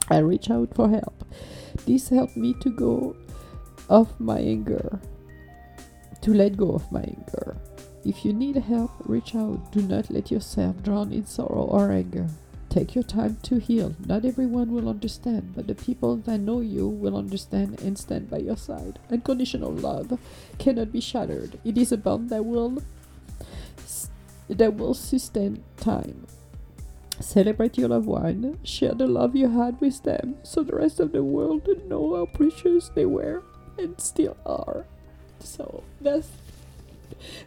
I 0.09 0.19
reach 0.19 0.51
out 0.51 0.75
for 0.75 0.89
help. 0.89 1.27
This 1.87 2.09
helped 2.09 2.39
me 2.39 2.55
to 2.61 2.71
go 2.71 3.17
off 3.91 4.19
my 4.19 4.39
anger, 4.39 4.99
to 6.23 6.33
let 6.33 6.57
go 6.57 6.73
of 6.73 6.91
my 6.91 7.03
anger. 7.03 7.57
If 8.05 8.25
you 8.25 8.33
need 8.33 8.57
help, 8.57 8.93
reach 9.05 9.35
out. 9.35 9.73
Do 9.73 9.83
not 9.83 10.11
let 10.11 10.31
yourself 10.31 10.83
drown 10.83 11.13
in 11.13 11.27
sorrow 11.27 11.69
or 11.69 11.93
anger. 11.93 12.29
Take 12.69 12.95
your 12.95 13.05
time 13.05 13.39
to 13.45 13.59
heal. 13.59 13.97
Not 14.05 14.25
everyone 14.25 14.73
will 14.73 14.89
understand, 14.89 15.55
but 15.57 15.67
the 15.67 15.75
people 15.75 16.17
that 16.17 16.39
know 16.39 16.61
you 16.61 16.87
will 16.87 17.17
understand 17.17 17.81
and 17.81 17.99
stand 17.99 18.29
by 18.29 18.39
your 18.39 18.57
side. 18.57 18.99
Unconditional 19.11 19.73
love 19.73 20.19
cannot 20.59 20.93
be 20.93 21.01
shattered. 21.01 21.59
It 21.65 21.79
is 21.79 21.93
a 21.93 21.97
bond 21.97 22.29
that 22.31 22.45
will 22.45 22.83
that 24.49 24.75
will 24.75 24.95
sustain 24.95 25.63
time. 25.77 26.27
Celebrate 27.21 27.77
your 27.77 27.89
loved 27.89 28.07
one. 28.07 28.59
Share 28.63 28.95
the 28.95 29.07
love 29.07 29.35
you 29.35 29.49
had 29.49 29.81
with 29.81 30.03
them 30.03 30.37
so 30.43 30.63
the 30.63 30.77
rest 30.77 31.01
of 31.01 31.13
the 31.13 31.25
world 31.25 31.67
know 31.87 32.17
how 32.17 32.27
precious 32.27 32.91
they 32.91 33.07
were 33.07 33.43
and 33.79 34.01
still 34.01 34.37
are. 34.47 34.87
So 35.41 35.83
that's 36.01 36.29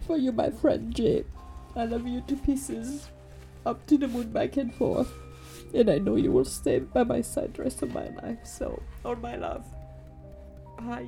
for 0.05 0.17
you, 0.17 0.31
my 0.31 0.49
friend 0.49 0.93
Jay. 0.93 1.25
I 1.75 1.85
love 1.85 2.05
you 2.05 2.21
to 2.27 2.35
pieces, 2.35 3.07
up 3.65 3.85
to 3.87 3.97
the 3.97 4.07
moon, 4.07 4.31
back 4.31 4.57
and 4.57 4.73
forth. 4.73 5.11
And 5.73 5.89
I 5.89 5.99
know 5.99 6.15
you 6.15 6.31
will 6.31 6.45
stay 6.45 6.79
by 6.79 7.03
my 7.03 7.21
side 7.21 7.53
the 7.53 7.63
rest 7.63 7.81
of 7.81 7.93
my 7.93 8.09
life. 8.21 8.39
So, 8.43 8.81
all 9.05 9.15
my 9.15 9.35
love. 9.35 9.65
Bye. 10.77 11.07